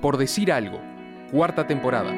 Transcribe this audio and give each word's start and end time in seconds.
Por 0.00 0.18
decir 0.18 0.52
algo, 0.52 0.80
cuarta 1.30 1.66
temporada. 1.66 2.12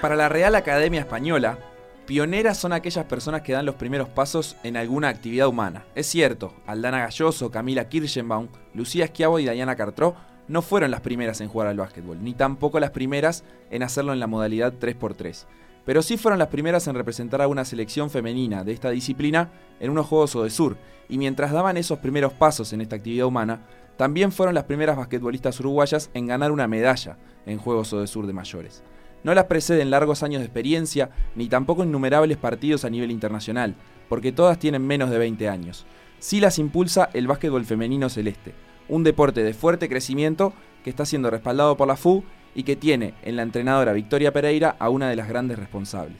Para 0.00 0.16
la 0.16 0.28
Real 0.28 0.56
Academia 0.56 1.00
Española, 1.00 1.58
pioneras 2.06 2.58
son 2.58 2.72
aquellas 2.72 3.04
personas 3.04 3.42
que 3.42 3.52
dan 3.52 3.64
los 3.64 3.76
primeros 3.76 4.08
pasos 4.08 4.56
en 4.64 4.76
alguna 4.76 5.08
actividad 5.08 5.46
humana. 5.46 5.84
Es 5.94 6.08
cierto, 6.08 6.52
Aldana 6.66 6.98
Galloso, 6.98 7.52
Camila 7.52 7.88
Kirchenbaum, 7.88 8.48
Lucía 8.74 9.04
Esquiavo 9.04 9.38
y 9.38 9.48
Diana 9.48 9.76
Cartró 9.76 10.16
no 10.48 10.60
fueron 10.60 10.90
las 10.90 11.00
primeras 11.00 11.40
en 11.40 11.48
jugar 11.48 11.68
al 11.68 11.76
básquetbol, 11.76 12.22
ni 12.22 12.34
tampoco 12.34 12.80
las 12.80 12.90
primeras 12.90 13.44
en 13.70 13.84
hacerlo 13.84 14.12
en 14.12 14.18
la 14.18 14.26
modalidad 14.26 14.74
3x3. 14.74 15.46
Pero 15.84 16.02
sí 16.02 16.16
fueron 16.16 16.38
las 16.38 16.48
primeras 16.48 16.86
en 16.88 16.96
representar 16.96 17.40
a 17.40 17.48
una 17.48 17.64
selección 17.64 18.10
femenina 18.10 18.64
de 18.64 18.72
esta 18.72 18.90
disciplina 18.90 19.50
en 19.80 19.90
unos 19.90 20.06
Juegos 20.06 20.52
Sur. 20.52 20.76
y 21.08 21.18
mientras 21.18 21.52
daban 21.52 21.76
esos 21.76 21.98
primeros 21.98 22.32
pasos 22.32 22.72
en 22.72 22.80
esta 22.80 22.96
actividad 22.96 23.26
humana, 23.26 23.60
también 23.96 24.32
fueron 24.32 24.54
las 24.54 24.64
primeras 24.64 24.96
basquetbolistas 24.96 25.58
uruguayas 25.60 26.10
en 26.14 26.26
ganar 26.26 26.52
una 26.52 26.66
medalla 26.66 27.18
en 27.46 27.58
Juegos 27.58 27.88
Sur 27.88 28.26
de 28.26 28.32
mayores. 28.32 28.82
No 29.24 29.34
las 29.34 29.44
preceden 29.44 29.90
largos 29.90 30.22
años 30.22 30.40
de 30.40 30.46
experiencia, 30.46 31.10
ni 31.36 31.48
tampoco 31.48 31.84
innumerables 31.84 32.38
partidos 32.38 32.84
a 32.84 32.90
nivel 32.90 33.10
internacional, 33.10 33.76
porque 34.08 34.32
todas 34.32 34.58
tienen 34.58 34.86
menos 34.86 35.10
de 35.10 35.18
20 35.18 35.48
años. 35.48 35.86
Sí 36.18 36.40
las 36.40 36.58
impulsa 36.58 37.08
el 37.12 37.26
básquetbol 37.26 37.64
femenino 37.64 38.08
celeste, 38.08 38.54
un 38.88 39.04
deporte 39.04 39.44
de 39.44 39.54
fuerte 39.54 39.88
crecimiento 39.88 40.52
que 40.82 40.90
está 40.90 41.06
siendo 41.06 41.30
respaldado 41.30 41.76
por 41.76 41.86
la 41.86 41.96
FU 41.96 42.24
y 42.54 42.64
que 42.64 42.76
tiene 42.76 43.14
en 43.22 43.36
la 43.36 43.42
entrenadora 43.42 43.92
Victoria 43.92 44.32
Pereira 44.32 44.76
a 44.78 44.88
una 44.88 45.08
de 45.08 45.16
las 45.16 45.28
grandes 45.28 45.58
responsables. 45.58 46.18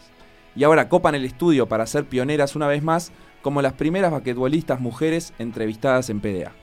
Y 0.55 0.65
ahora 0.65 0.89
copan 0.89 1.15
el 1.15 1.25
estudio 1.25 1.66
para 1.66 1.87
ser 1.87 2.05
pioneras 2.05 2.55
una 2.55 2.69
vez 2.69 2.83
más 2.83 3.13
como 3.43 3.63
las 3.63 3.73
primeras 3.73 4.13
basquetbolistas 4.13 4.80
mujeres 4.80 5.33
entrevistadas 5.39 6.11
en 6.11 6.21
PDA. 6.21 6.62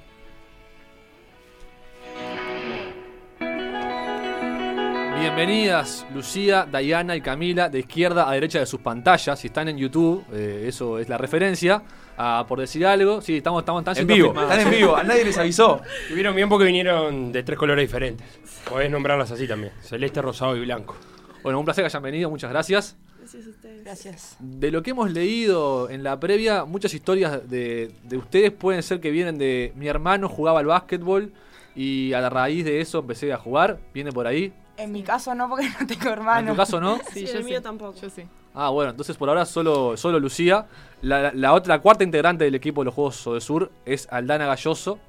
Bienvenidas 5.39 6.05
Lucía, 6.13 6.67
Dayana 6.69 7.15
y 7.15 7.21
Camila 7.21 7.69
de 7.69 7.79
izquierda 7.79 8.29
a 8.29 8.33
derecha 8.33 8.59
de 8.59 8.65
sus 8.65 8.81
pantallas. 8.81 9.39
Si 9.39 9.47
están 9.47 9.69
en 9.69 9.77
YouTube, 9.77 10.25
eh, 10.33 10.65
eso 10.67 10.99
es 10.99 11.07
la 11.07 11.17
referencia. 11.17 11.81
Ah, 12.17 12.43
por 12.45 12.59
decir 12.59 12.85
algo, 12.85 13.21
sí, 13.21 13.37
estamos, 13.37 13.61
estamos, 13.61 13.97
en 13.97 14.05
vivo. 14.05 14.33
Están 14.37 14.59
en 14.59 14.69
vivo, 14.69 14.97
a 14.97 15.03
nadie 15.05 15.23
les 15.23 15.37
avisó. 15.37 15.79
Vivieron 16.09 16.35
bien 16.35 16.49
porque 16.49 16.65
vinieron 16.65 17.31
de 17.31 17.41
tres 17.43 17.57
colores 17.57 17.87
diferentes. 17.87 18.27
Podés 18.69 18.91
nombrarlas 18.91 19.31
así 19.31 19.47
también: 19.47 19.71
celeste, 19.79 20.21
rosado 20.21 20.57
y 20.57 20.59
blanco. 20.59 20.97
Bueno, 21.41 21.57
un 21.57 21.63
placer 21.63 21.83
que 21.83 21.85
hayan 21.85 22.03
venido, 22.03 22.29
muchas 22.29 22.49
gracias. 22.49 22.97
Gracias 23.17 23.45
a 23.45 23.49
ustedes. 23.49 23.83
Gracias. 23.85 24.35
De 24.39 24.71
lo 24.71 24.83
que 24.83 24.91
hemos 24.91 25.09
leído 25.09 25.89
en 25.89 26.03
la 26.03 26.19
previa, 26.19 26.65
muchas 26.65 26.93
historias 26.93 27.49
de, 27.49 27.93
de 28.03 28.17
ustedes 28.17 28.51
pueden 28.51 28.83
ser 28.83 28.99
que 28.99 29.09
vienen 29.09 29.37
de 29.37 29.71
mi 29.77 29.87
hermano 29.87 30.27
jugaba 30.27 30.59
al 30.59 30.65
básquetbol 30.65 31.31
y 31.77 32.11
a 32.11 32.19
la 32.19 32.29
raíz 32.29 32.65
de 32.65 32.81
eso 32.81 32.99
empecé 32.99 33.31
a 33.31 33.37
jugar. 33.37 33.79
¿Viene 33.93 34.11
por 34.11 34.27
ahí? 34.27 34.51
En 34.79 34.91
mi 34.91 35.03
caso 35.03 35.35
no, 35.35 35.49
porque 35.49 35.69
no 35.79 35.85
tengo 35.85 36.09
hermano. 36.09 36.49
¿En 36.49 36.55
tu 36.55 36.55
caso 36.55 36.79
no? 36.79 36.99
sí, 37.13 37.25
yo 37.25 37.39
el 37.39 37.43
mío 37.43 37.61
tampoco. 37.61 37.99
Yo 37.99 38.09
sí. 38.09 38.23
Ah, 38.53 38.69
bueno, 38.69 38.91
entonces 38.91 39.15
por 39.17 39.29
ahora 39.29 39.45
solo, 39.45 39.95
solo 39.97 40.19
Lucía. 40.19 40.65
La, 41.01 41.53
otra, 41.53 41.79
cuarta 41.79 42.03
integrante 42.03 42.43
del 42.43 42.55
equipo 42.55 42.81
de 42.81 42.85
los 42.85 42.93
Juegos 42.93 43.23
de 43.33 43.41
Sur 43.41 43.71
es 43.85 44.07
Aldana 44.11 44.45
Galloso, 44.45 44.99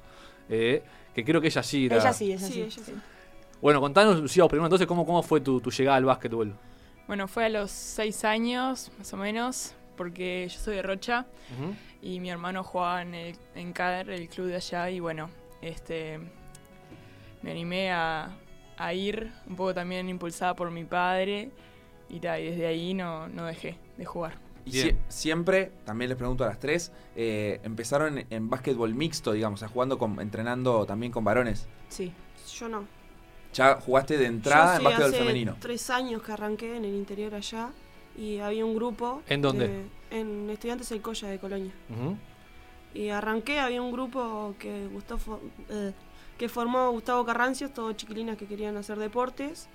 eh, 0.49 0.83
que 1.13 1.25
creo 1.25 1.41
que 1.41 1.47
ella 1.47 1.63
sí. 1.63 1.85
Ella 1.85 2.13
sí, 2.13 2.31
ella 2.31 2.47
sí. 2.47 2.69
sí. 2.69 2.93
Bueno, 3.61 3.79
contanos, 3.79 4.19
Lucía, 4.19 4.47
primero 4.47 4.65
entonces, 4.65 4.87
¿cómo, 4.87 5.05
cómo 5.05 5.21
fue 5.21 5.39
tu, 5.39 5.61
llegada 5.61 5.97
al 5.97 6.05
básquetbol? 6.05 6.55
Bueno, 7.07 7.27
fue 7.27 7.45
a 7.45 7.49
los 7.49 7.71
seis 7.71 8.23
años, 8.25 8.91
más 8.97 9.13
o 9.13 9.17
menos, 9.17 9.75
porque 9.97 10.47
yo 10.49 10.59
soy 10.59 10.75
de 10.75 10.81
Rocha 10.81 11.25
y 12.01 12.19
mi 12.19 12.31
hermano 12.31 12.63
jugaba 12.63 13.01
en, 13.01 13.13
el, 13.13 13.35
en 13.53 13.73
Cader, 13.73 14.09
el 14.09 14.29
club 14.29 14.47
de 14.47 14.55
allá, 14.55 14.89
y 14.89 14.99
bueno, 14.99 15.29
este 15.61 16.19
me 17.43 17.51
animé 17.51 17.91
a, 17.91 18.29
a 18.83 18.93
ir, 18.93 19.31
un 19.47 19.55
poco 19.55 19.73
también 19.73 20.09
impulsada 20.09 20.55
por 20.55 20.71
mi 20.71 20.83
padre, 20.83 21.51
y, 22.09 22.19
desde 22.19 22.67
ahí 22.67 22.93
no, 22.93 23.27
no 23.29 23.45
dejé 23.45 23.77
de 23.97 24.05
jugar. 24.05 24.33
Y 24.65 24.95
siempre, 25.07 25.71
también 25.85 26.09
les 26.09 26.17
pregunto 26.17 26.43
a 26.43 26.47
las 26.47 26.59
tres, 26.59 26.91
eh, 27.15 27.59
empezaron 27.63 28.23
en, 28.29 28.49
básquetbol 28.49 28.93
mixto, 28.93 29.31
digamos, 29.31 29.63
jugando 29.63 29.97
con, 29.97 30.19
entrenando 30.19 30.85
también 30.85 31.11
con 31.11 31.23
varones. 31.23 31.67
Sí, 31.89 32.11
yo 32.55 32.69
no. 32.69 32.85
¿Ya 33.53 33.75
jugaste 33.81 34.17
de 34.17 34.25
entrada 34.25 34.77
en 34.77 34.83
básquetbol 34.83 35.09
hace 35.09 35.19
femenino? 35.19 35.57
Tres 35.59 35.89
años 35.89 36.21
que 36.21 36.31
arranqué 36.31 36.75
en 36.75 36.85
el 36.85 36.95
interior 36.95 37.33
allá 37.33 37.71
y 38.17 38.37
había 38.37 38.65
un 38.65 38.75
grupo. 38.75 39.23
¿En 39.27 39.41
dónde? 39.41 39.85
en 40.11 40.49
Estudiantes 40.49 40.89
del 40.89 41.01
Colla 41.01 41.29
de 41.29 41.39
Colonia. 41.39 41.71
Y 42.93 43.09
arranqué, 43.09 43.59
había 43.59 43.81
un 43.81 43.91
grupo 43.91 44.53
que 44.59 44.87
gustó, 44.87 45.17
eh, 45.69 45.93
que 46.41 46.49
formó 46.49 46.89
Gustavo 46.89 47.23
Carrancios, 47.23 47.71
todos 47.71 47.95
chiquilinas 47.95 48.35
que 48.35 48.47
querían 48.47 48.75
hacer 48.75 48.97
deportes. 48.97 49.67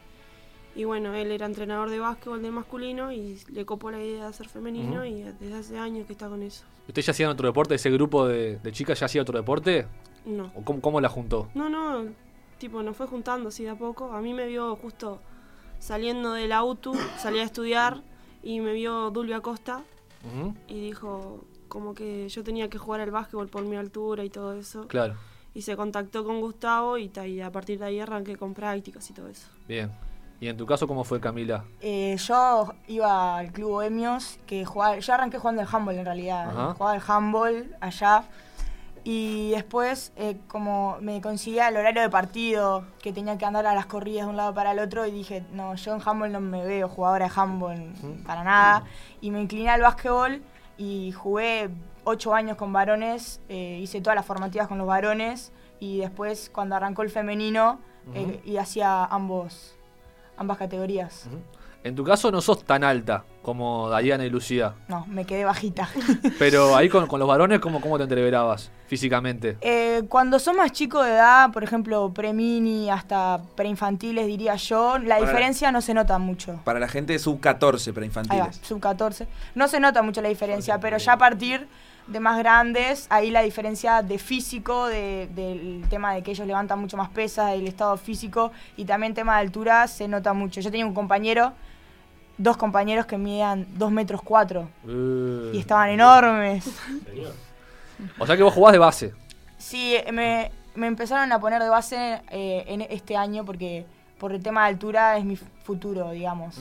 Y 0.75 0.83
bueno, 0.83 1.15
él 1.15 1.31
era 1.31 1.47
entrenador 1.47 1.91
de 1.91 2.01
básquetbol 2.01 2.43
de 2.43 2.51
masculino 2.51 3.13
y 3.13 3.41
le 3.53 3.65
copó 3.65 3.93
la 3.93 4.03
idea 4.03 4.23
de 4.23 4.29
hacer 4.31 4.49
femenino 4.49 5.05
y 5.05 5.23
desde 5.23 5.55
hace 5.55 5.79
años 5.79 6.09
que 6.09 6.15
está 6.15 6.29
con 6.29 6.43
eso. 6.43 6.65
¿Usted 6.89 7.03
ya 7.03 7.13
hacía 7.13 7.31
otro 7.31 7.47
deporte? 7.47 7.77
¿Ese 7.77 7.89
grupo 7.93 8.27
de, 8.27 8.59
chicas 8.73 8.99
ya 8.99 9.07
hacía 9.07 9.23
otro 9.23 9.39
deporte? 9.39 9.87
No. 10.25 10.51
¿O 10.57 10.81
cómo, 10.81 11.01
la 11.01 11.09
juntó? 11.09 11.49
No, 11.55 11.69
no, 11.69 12.11
tipo, 12.59 12.83
nos 12.83 12.97
fue 12.97 13.07
juntando 13.07 13.51
así 13.51 13.63
de 13.63 13.71
a 13.71 13.77
poco. 13.77 14.11
A 14.11 14.21
mí 14.21 14.35
me 14.35 14.49
vio 14.49 14.75
justo 14.75 15.21
saliendo 15.79 16.33
del 16.33 16.51
auto, 16.51 16.95
salí 17.17 17.39
a 17.39 17.45
estudiar 17.45 18.03
y 18.43 18.59
me 18.59 18.73
vio 18.73 19.13
Dulvia 19.13 19.41
Costa 19.41 19.85
y 20.67 20.81
dijo 20.81 21.45
como 21.69 21.95
que 21.95 22.29
yo 22.29 22.43
tenía 22.43 22.69
que 22.69 22.79
jugar 22.79 23.03
al 23.03 23.13
básquetbol 23.13 23.47
por 23.47 23.63
mi 23.63 23.77
altura 23.77 24.25
y 24.25 24.31
todo 24.31 24.55
eso. 24.55 24.89
Claro 24.89 25.15
y 25.57 25.63
se 25.63 25.75
contactó 25.75 26.23
con 26.23 26.43
Gustavo 26.43 26.99
y, 26.99 27.11
a 27.41 27.51
partir 27.51 27.79
de 27.79 27.87
ahí 27.87 27.99
arranqué 27.99 28.37
con 28.37 28.53
prácticas 28.53 29.09
y 29.09 29.15
todo 29.15 29.29
eso. 29.29 29.49
Bien. 29.67 29.91
¿Y 30.39 30.49
en 30.49 30.57
tu 30.59 30.67
caso 30.67 30.87
cómo 30.87 31.03
fue 31.03 31.19
Camila? 31.19 31.65
Eh, 31.81 32.15
yo 32.19 32.75
iba 32.89 33.39
al 33.39 33.53
club 33.53 33.71
Bohemios, 33.71 34.39
que 34.47 34.67
jugaba, 34.67 34.99
yo 34.99 35.15
arranqué 35.15 35.39
jugando 35.39 35.63
el 35.63 35.69
handball 35.73 35.97
en 35.97 36.05
realidad, 36.05 36.75
jugaba 36.75 36.95
el 36.95 37.03
handball 37.07 37.75
allá 37.81 38.25
y 39.03 39.53
después 39.53 40.13
eh, 40.17 40.37
como 40.47 40.99
me 41.01 41.23
conseguía 41.23 41.69
el 41.69 41.79
horario 41.79 42.03
de 42.03 42.11
partido, 42.11 42.85
que 43.01 43.15
tenía 43.15 43.39
que 43.39 43.47
andar 43.47 43.65
a 43.65 43.75
las 43.75 43.87
corridas 43.87 44.27
de 44.27 44.31
un 44.33 44.37
lado 44.37 44.53
para 44.53 44.73
el 44.73 44.79
otro 44.79 45.07
y 45.07 45.11
dije, 45.11 45.43
no, 45.53 45.75
yo 45.77 45.95
en 45.95 46.03
handball 46.05 46.33
no 46.33 46.41
me 46.41 46.67
veo 46.67 46.87
jugadora 46.87 47.29
de 47.29 47.33
handball 47.35 47.95
para 48.27 48.45
nada 48.45 48.85
y 49.23 49.31
me 49.31 49.41
incliné 49.41 49.71
al 49.71 49.81
básquetbol 49.81 50.43
y 50.77 51.13
jugué 51.13 51.71
ocho 52.07 52.35
años 52.35 52.57
con 52.57 52.73
varones, 52.73 53.41
eh, 53.49 53.81
hice 53.83 54.01
todas 54.01 54.15
las 54.15 54.25
formativas 54.25 54.69
con 54.69 54.79
los 54.79 54.87
varones 54.87 55.53
y 55.81 55.99
después 55.99 56.51
cuando 56.53 56.77
arrancó 56.77 57.03
el 57.03 57.11
femenino 57.11 57.81
eh, 58.15 58.41
y 58.45 58.57
hacía 58.57 59.05
ambos, 59.05 59.77
ambas 60.37 60.57
categorías. 60.57 61.29
En 61.83 61.95
tu 61.95 62.05
caso 62.05 62.31
no 62.31 62.41
sos 62.41 62.65
tan 62.65 62.85
alta 62.85 63.25
como 63.43 63.97
Diana 63.97 64.25
y 64.25 64.31
Lucía. 64.31 64.75
No, 64.89 65.05
me 65.07 65.25
quedé 65.25 65.45
bajita. 65.45 65.89
Pero 66.39 66.75
ahí 66.77 66.89
con, 66.89 67.09
los 67.09 67.29
varones, 67.29 67.61
¿cómo, 67.61 67.81
cómo 67.81 67.97
te 67.97 68.05
entreverabas 68.05 68.71
físicamente? 68.87 69.57
Eh, 69.61 70.03
cuando 70.09 70.39
son 70.39 70.57
más 70.57 70.73
chicos 70.73 71.05
de 71.05 71.13
edad, 71.13 71.53
por 71.53 71.63
ejemplo, 71.63 72.13
pre-mini 72.13 72.91
hasta 72.91 73.41
preinfantiles, 73.57 74.27
diría 74.27 74.57
yo, 74.57 74.99
la 74.99 75.21
diferencia 75.21 75.71
no 75.71 75.81
se 75.81 75.95
nota 75.95 76.19
mucho. 76.19 76.61
Para 76.65 76.81
la 76.81 76.89
gente 76.89 77.17
sub-14 77.19 77.93
preinfantiles. 77.93 78.61
Sub-14. 78.63 79.27
No 79.55 79.69
se 79.69 79.79
nota 79.79 80.03
mucho 80.03 80.23
la 80.23 80.29
diferencia, 80.29 80.81
pero 80.81 80.99
ya 80.99 81.13
a 81.13 81.19
partir 81.19 81.69
de 82.07 82.21
más 82.21 82.39
grandes, 82.39 83.07
ahí 83.11 83.31
la 83.31 83.43
diferencia 83.43 84.03
de 84.03 84.19
físico, 84.19 84.87
del 84.87 85.85
tema 85.91 86.15
de 86.15 86.23
que 86.23 86.31
ellos 86.31 86.47
levantan 86.47 86.79
mucho 86.79 86.97
más 86.97 87.09
pesas, 87.09 87.55
el 87.55 87.67
estado 87.67 87.97
físico 87.97 88.53
y 88.77 88.85
también 88.85 89.15
tema 89.15 89.35
de 89.35 89.41
altura 89.41 89.89
se 89.89 90.07
nota 90.07 90.33
mucho. 90.33 90.61
Yo 90.61 90.71
tenía 90.71 90.87
un 90.87 90.95
compañero, 90.95 91.53
dos 92.39 92.57
compañeros 92.57 93.07
que 93.07 93.19
medían 93.19 93.67
2 93.77 93.91
metros 93.91 94.23
4 94.23 94.61
uh. 94.85 94.91
y 95.53 95.59
estaban 95.59 95.91
enormes. 95.91 96.65
O 98.19 98.27
sea 98.27 98.37
que 98.37 98.43
vos 98.43 98.53
jugás 98.53 98.73
de 98.73 98.79
base. 98.79 99.15
Sí, 99.59 99.97
me, 100.13 100.51
empezaron 100.77 101.33
a 101.33 101.41
poner 101.41 101.63
de 101.63 101.69
base 101.69 102.21
eh, 102.31 102.65
en 102.69 102.83
este 102.83 103.17
año 103.17 103.45
porque 103.45 103.87
por 104.19 104.33
el 104.33 104.43
tema 104.43 104.63
de 104.63 104.69
altura 104.69 105.17
es 105.17 105.25
mi 105.25 105.37
futuro, 105.37 106.11
digamos. 106.11 106.59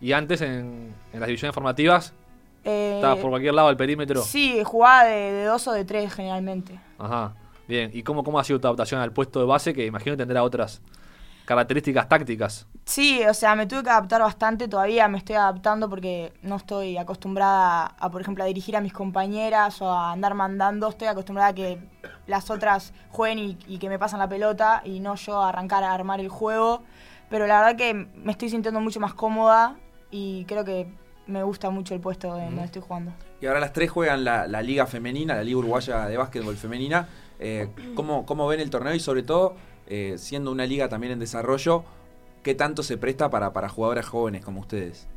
¿Y 0.00 0.12
antes 0.12 0.40
en, 0.40 0.94
en 1.12 1.20
las 1.20 1.26
divisiones 1.26 1.54
formativas 1.54 2.14
eh, 2.64 2.92
¿Estabas 2.96 3.18
por 3.18 3.30
cualquier 3.30 3.54
lado 3.54 3.68
del 3.68 3.76
perímetro? 3.76 4.22
Sí, 4.22 4.62
jugaba 4.64 5.04
de, 5.04 5.44
dos 5.44 5.66
o 5.66 5.72
de 5.72 5.84
tres 5.84 6.12
generalmente. 6.12 6.78
Ajá, 6.98 7.34
bien. 7.66 7.90
¿Y 7.92 8.02
cómo, 8.02 8.22
cómo 8.22 8.38
ha 8.38 8.44
sido 8.44 8.60
tu 8.60 8.68
adaptación 8.68 9.00
al 9.00 9.12
puesto 9.12 9.40
de 9.40 9.46
base 9.46 9.74
que 9.74 9.84
imagino 9.86 10.16
tendrá 10.16 10.42
otras 10.42 10.80
características 11.44 12.08
tácticas? 12.08 12.66
Sí, 12.84 13.22
o 13.28 13.34
sea, 13.34 13.54
me 13.54 13.66
tuve 13.66 13.82
que 13.82 13.90
adaptar 13.90 14.20
bastante, 14.20 14.68
todavía 14.68 15.08
me 15.08 15.18
estoy 15.18 15.36
adaptando 15.36 15.88
porque 15.88 16.32
no 16.42 16.56
estoy 16.56 16.96
acostumbrada 16.96 17.86
a, 17.98 18.10
por 18.10 18.20
ejemplo, 18.20 18.44
a 18.44 18.46
dirigir 18.46 18.76
a 18.76 18.80
mis 18.80 18.92
compañeras 18.92 19.80
o 19.82 19.90
a 19.90 20.12
andar 20.12 20.34
mandando, 20.34 20.88
estoy 20.88 21.08
acostumbrada 21.08 21.50
a 21.50 21.54
que 21.54 21.78
las 22.26 22.50
otras 22.50 22.92
jueguen 23.10 23.38
y, 23.38 23.58
y 23.66 23.78
que 23.78 23.88
me 23.88 23.98
pasan 23.98 24.20
la 24.20 24.28
pelota 24.28 24.82
y 24.84 25.00
no 25.00 25.16
yo 25.16 25.40
a 25.40 25.48
arrancar 25.48 25.84
a 25.84 25.92
armar 25.92 26.20
el 26.20 26.28
juego, 26.28 26.82
pero 27.28 27.46
la 27.46 27.60
verdad 27.60 27.76
que 27.76 27.94
me 27.94 28.32
estoy 28.32 28.48
sintiendo 28.48 28.80
mucho 28.80 29.00
más 29.00 29.14
cómoda 29.14 29.76
y 30.10 30.44
creo 30.44 30.64
que 30.64 30.92
me 31.26 31.42
gusta 31.42 31.70
mucho 31.70 31.94
el 31.94 32.00
puesto 32.00 32.38
en 32.38 32.46
donde 32.46 32.64
estoy 32.64 32.82
jugando. 32.82 33.12
Y 33.40 33.46
ahora 33.46 33.60
las 33.60 33.72
tres 33.72 33.90
juegan 33.90 34.24
la, 34.24 34.62
Liga 34.62 34.86
Femenina, 34.86 35.34
la 35.34 35.44
Liga 35.44 35.58
Uruguaya 35.58 36.06
de 36.06 36.16
Básquetbol 36.16 36.56
Femenina. 36.56 37.08
Eh, 37.38 37.68
¿cómo, 37.94 38.46
ven 38.46 38.60
el 38.60 38.70
torneo 38.70 38.94
y 38.94 39.00
sobre 39.00 39.22
todo 39.22 39.56
eh, 39.88 40.14
siendo 40.16 40.52
una 40.52 40.64
liga 40.64 40.88
también 40.88 41.12
en 41.12 41.18
desarrollo, 41.18 41.84
¿qué 42.42 42.54
tanto 42.54 42.82
se 42.82 42.96
presta 42.98 43.30
para, 43.30 43.52
para 43.52 43.68
jugadoras 43.68 44.06
jóvenes 44.06 44.44
como 44.44 44.60
ustedes? 44.60 45.08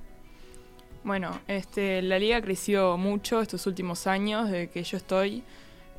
Bueno, 1.04 1.40
este, 1.48 2.02
la 2.02 2.18
liga 2.18 2.42
creció 2.42 2.98
mucho 2.98 3.40
estos 3.40 3.68
últimos 3.68 4.08
años, 4.08 4.50
desde 4.50 4.70
que 4.70 4.84
yo 4.84 4.98
estoy. 4.98 5.44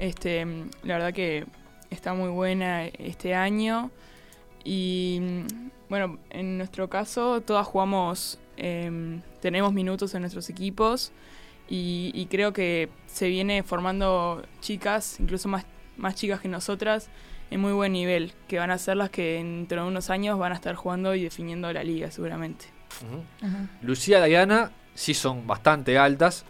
Este, 0.00 0.44
la 0.82 0.94
verdad 0.94 1.14
que 1.14 1.46
está 1.90 2.12
muy 2.12 2.28
buena 2.28 2.86
este 2.86 3.34
año. 3.34 3.92
Y 4.64 5.20
bueno, 5.88 6.18
en 6.30 6.58
nuestro 6.58 6.90
caso, 6.90 7.40
todas 7.40 7.68
jugamos, 7.68 8.40
em, 8.56 9.22
tenemos 9.40 9.72
minutos 9.72 10.14
en 10.14 10.20
nuestros 10.22 10.48
equipos. 10.50 11.12
Y, 11.68 12.26
creo 12.30 12.52
que 12.52 12.88
se 13.06 13.28
viene 13.28 13.62
formando 13.64 14.44
chicas, 14.60 15.18
incluso 15.18 15.48
más, 15.48 15.64
más 15.96 16.14
chicas 16.14 16.40
que 16.40 16.48
nosotras, 16.48 17.08
en 17.50 17.60
muy 17.60 17.72
buen 17.72 17.92
nivel, 17.92 18.32
que 18.46 18.58
van 18.58 18.70
a 18.70 18.78
ser 18.78 18.96
las 18.96 19.10
que 19.10 19.34
dentro 19.34 19.82
de 19.82 19.88
unos 19.88 20.10
años 20.10 20.38
van 20.38 20.52
a 20.52 20.54
estar 20.54 20.76
jugando 20.76 21.14
y 21.14 21.24
definiendo 21.24 21.72
la 21.72 21.82
liga 21.82 22.10
seguramente. 22.10 22.66
Lucía 23.82 24.22
Diana 24.24 24.70
sí 24.94 25.14
son 25.14 25.46
bastante 25.46 25.98
altas. 25.98 26.44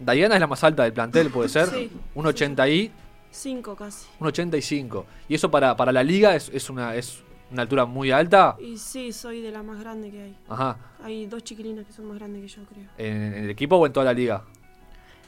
Diana 0.00 0.34
es 0.34 0.40
la 0.40 0.46
más 0.46 0.64
alta 0.64 0.84
del 0.84 0.92
plantel, 0.92 1.30
puede 1.30 1.48
ser. 1.48 1.68
Sí. 1.68 1.90
Un 2.14 2.26
80 2.26 2.68
y. 2.68 2.92
5 3.30 3.76
casi. 3.76 4.06
Un 4.20 4.26
85. 4.26 5.06
¿Y 5.28 5.34
eso 5.34 5.50
para, 5.50 5.76
para 5.76 5.92
la 5.92 6.02
liga 6.02 6.34
es, 6.34 6.50
es, 6.52 6.68
una, 6.70 6.94
es 6.96 7.22
una 7.52 7.62
altura 7.62 7.84
muy 7.86 8.10
alta? 8.10 8.56
Y 8.60 8.78
sí, 8.78 9.12
soy 9.12 9.40
de 9.42 9.50
la 9.50 9.62
más 9.62 9.78
grande 9.80 10.10
que 10.10 10.22
hay. 10.22 10.36
Ajá. 10.48 10.76
Hay 11.04 11.26
dos 11.26 11.42
chiquilinas 11.44 11.86
que 11.86 11.92
son 11.92 12.06
más 12.06 12.18
grandes 12.18 12.42
que 12.42 12.48
yo, 12.48 12.62
creo. 12.66 12.84
¿En, 12.98 13.22
en 13.34 13.44
el 13.44 13.50
equipo 13.50 13.76
o 13.76 13.86
en 13.86 13.92
toda 13.92 14.06
la 14.06 14.12
liga? 14.12 14.42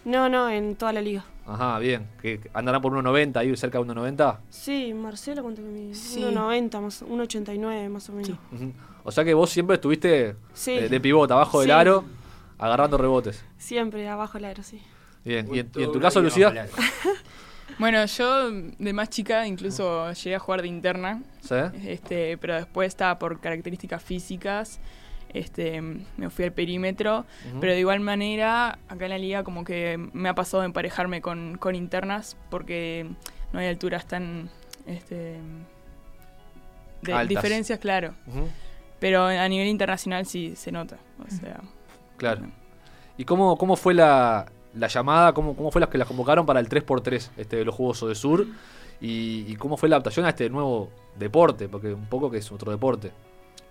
No, 0.05 0.29
no, 0.29 0.51
en 0.51 0.77
toda 0.77 0.93
la 0.93 1.01
liga. 1.01 1.25
Ajá, 1.47 1.79
bien. 1.79 2.09
¿Que 2.21 2.41
andarán 2.53 2.83
por 2.83 2.93
1,90 2.93 3.37
ahí 3.37 3.57
cerca 3.57 3.79
de 3.79 3.85
1,90? 3.85 4.39
Sí, 4.51 4.93
Marcela, 4.95 5.43
¿cuánto 5.43 5.63
que 5.63 5.69
mide? 5.69 5.95
Sí. 5.95 6.21
1,90, 6.23 6.81
más, 6.81 7.03
1,89 7.03 7.89
más 7.89 8.09
o 8.11 8.13
menos. 8.13 8.39
O 9.03 9.11
sea 9.13 9.25
que 9.25 9.35
vos 9.35 9.51
siempre 9.51 9.75
estuviste 9.77 10.37
Sí. 10.55 10.73
eh, 10.73 10.89
de 10.89 11.01
pivot, 11.01 11.31
abajo 11.31 11.61
del 11.61 11.71
aro, 11.71 12.05
agarrando 12.59 12.97
rebotes. 12.99 13.45
Siempre 13.59 14.09
abajo 14.09 14.39
el 14.39 14.45
aro, 14.47 14.63
sí. 14.63 14.81
Bien. 15.25 15.47
¿Y 15.55 15.59
en, 15.61 15.71
y 15.75 15.83
en 15.85 15.93
tu 15.93 16.01
caso, 16.01 16.21
Lucía? 16.21 16.67
Bueno, 17.79 18.05
yo 18.07 18.51
de 18.53 18.93
más 18.93 19.09
chica 19.11 19.47
incluso 19.47 20.13
llegué 20.13 20.37
a 20.37 20.39
jugar 20.39 20.63
de 20.63 20.69
interna, 20.69 21.23
¿Sí? 21.45 21.55
este, 21.87 22.39
pero 22.39 22.55
después 22.55 22.89
estaba 22.89 23.19
por 23.19 23.41
características 23.41 24.03
físicas, 24.03 24.81
este, 25.33 25.81
me 25.81 26.31
fui 26.31 26.45
al 26.45 26.53
perímetro, 26.53 27.27
pero 27.61 27.73
de 27.73 27.81
igual 27.81 28.01
manera 28.01 28.79
acá 28.89 29.05
en 29.07 29.11
la 29.11 29.19
liga 29.19 29.43
como 29.43 29.65
que 29.65 29.99
me 30.13 30.29
ha 30.29 30.35
pasado 30.35 30.61
de 30.61 30.67
emparejarme 30.67 31.21
con, 31.21 31.59
con 31.59 31.75
internas 31.75 32.37
porque 32.51 33.07
no 33.53 33.59
hay 33.59 33.67
alturas 33.67 34.07
tan 34.07 34.49
este, 34.87 35.39
de 37.03 37.13
Altas. 37.13 37.29
diferencias, 37.29 37.79
claro, 37.79 38.15
pero 39.01 39.25
a 39.25 39.49
nivel 39.49 39.67
internacional 39.67 40.25
sí 40.25 40.55
se 40.57 40.71
nota, 40.73 40.97
o 41.19 41.31
sea, 41.31 41.61
Claro. 42.17 42.43
¿Y 43.19 43.25
cómo, 43.25 43.59
cómo 43.59 43.77
fue 43.77 43.93
la, 43.93 44.47
la 44.77 44.89
llamada? 44.89 45.33
¿Cómo, 45.33 45.55
¿Cómo 45.57 45.71
fue 45.71 45.81
las 45.81 45.91
que 45.91 45.99
las 45.99 46.09
convocaron 46.09 46.45
para 46.47 46.61
el 46.61 46.69
3x3 46.69 47.31
este, 47.37 47.57
de 47.57 47.65
los 47.65 47.75
Juegos 47.75 48.07
de 48.07 48.15
Sur? 48.15 48.47
Y, 49.01 49.45
y 49.49 49.57
cómo 49.57 49.77
fue 49.77 49.89
la 49.89 49.97
adaptación 49.97 50.25
a 50.27 50.31
este 50.31 50.49
nuevo 50.51 50.89
deporte? 51.19 51.69
Porque 51.69 51.93
un 51.93 52.07
poco 52.07 52.31
que 52.31 52.39
es 52.39 52.51
otro 52.53 52.71
deporte. 52.73 53.13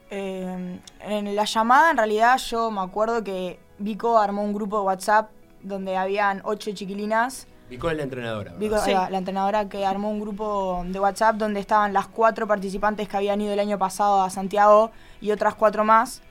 Eh, 0.09 0.79
en 1.01 1.35
la 1.35 1.45
llamada, 1.45 1.91
en 1.91 1.97
realidad, 1.97 2.37
yo 2.37 2.69
me 2.69 2.81
acuerdo 2.81 3.23
que 3.23 3.59
Vico 3.79 4.17
armó 4.19 4.43
un 4.43 4.53
grupo 4.53 4.79
de 4.79 4.85
WhatsApp 4.85 5.31
donde 5.61 5.97
habían 5.97 6.41
ocho 6.43 6.71
chiquilinas. 6.73 7.47
Vico 7.69 7.89
es 7.89 7.97
la 7.97 8.03
entrenadora. 8.03 8.53
Vico, 8.59 8.77
Sí. 8.77 8.91
la, 8.91 9.09
la 9.09 9.17
entrenadora 9.17 9.67
que 9.69 9.85
armó 9.85 10.11
un 10.11 10.19
grupo 10.19 10.83
de 10.85 10.99
WhatsApp 10.99 11.37
donde 11.37 11.59
estaban 11.59 11.93
las 11.93 12.07
cuatro 12.07 12.45
participantes 12.45 13.07
que 13.07 13.17
habían 13.17 13.41
ido 13.41 13.53
el 13.53 13.59
año 13.59 13.79
pasado 13.79 14.21
a 14.21 14.29
Santiago 14.29 14.91
y 15.21 15.31
otras 15.31 15.55
cuatro 15.55 15.83
más. 15.83 16.21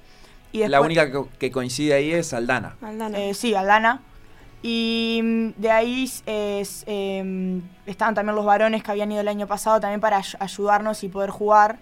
Y 0.52 0.66
La 0.68 0.80
única 0.82 1.10
que, 1.10 1.24
que 1.38 1.50
coincide 1.50 1.94
ahí 1.94 2.12
es 2.12 2.32
Aldana. 2.34 2.76
Aldana. 2.82 3.18
Eh, 3.18 3.34
sí, 3.34 3.54
Aldana. 3.54 4.02
Y 4.62 5.20
mm, 5.22 5.60
de 5.60 5.70
ahí 5.70 6.04
es, 6.04 6.84
eh, 6.86 7.60
estaban 7.86 8.14
también 8.14 8.36
los 8.36 8.44
varones 8.44 8.82
que 8.82 8.90
habían 8.90 9.10
ido 9.10 9.20
el 9.20 9.28
año 9.28 9.46
pasado 9.46 9.80
también 9.80 10.00
para 10.00 10.18
ay- 10.18 10.24
ayudarnos 10.38 11.02
y 11.04 11.08
poder 11.08 11.30
jugar. 11.30 11.78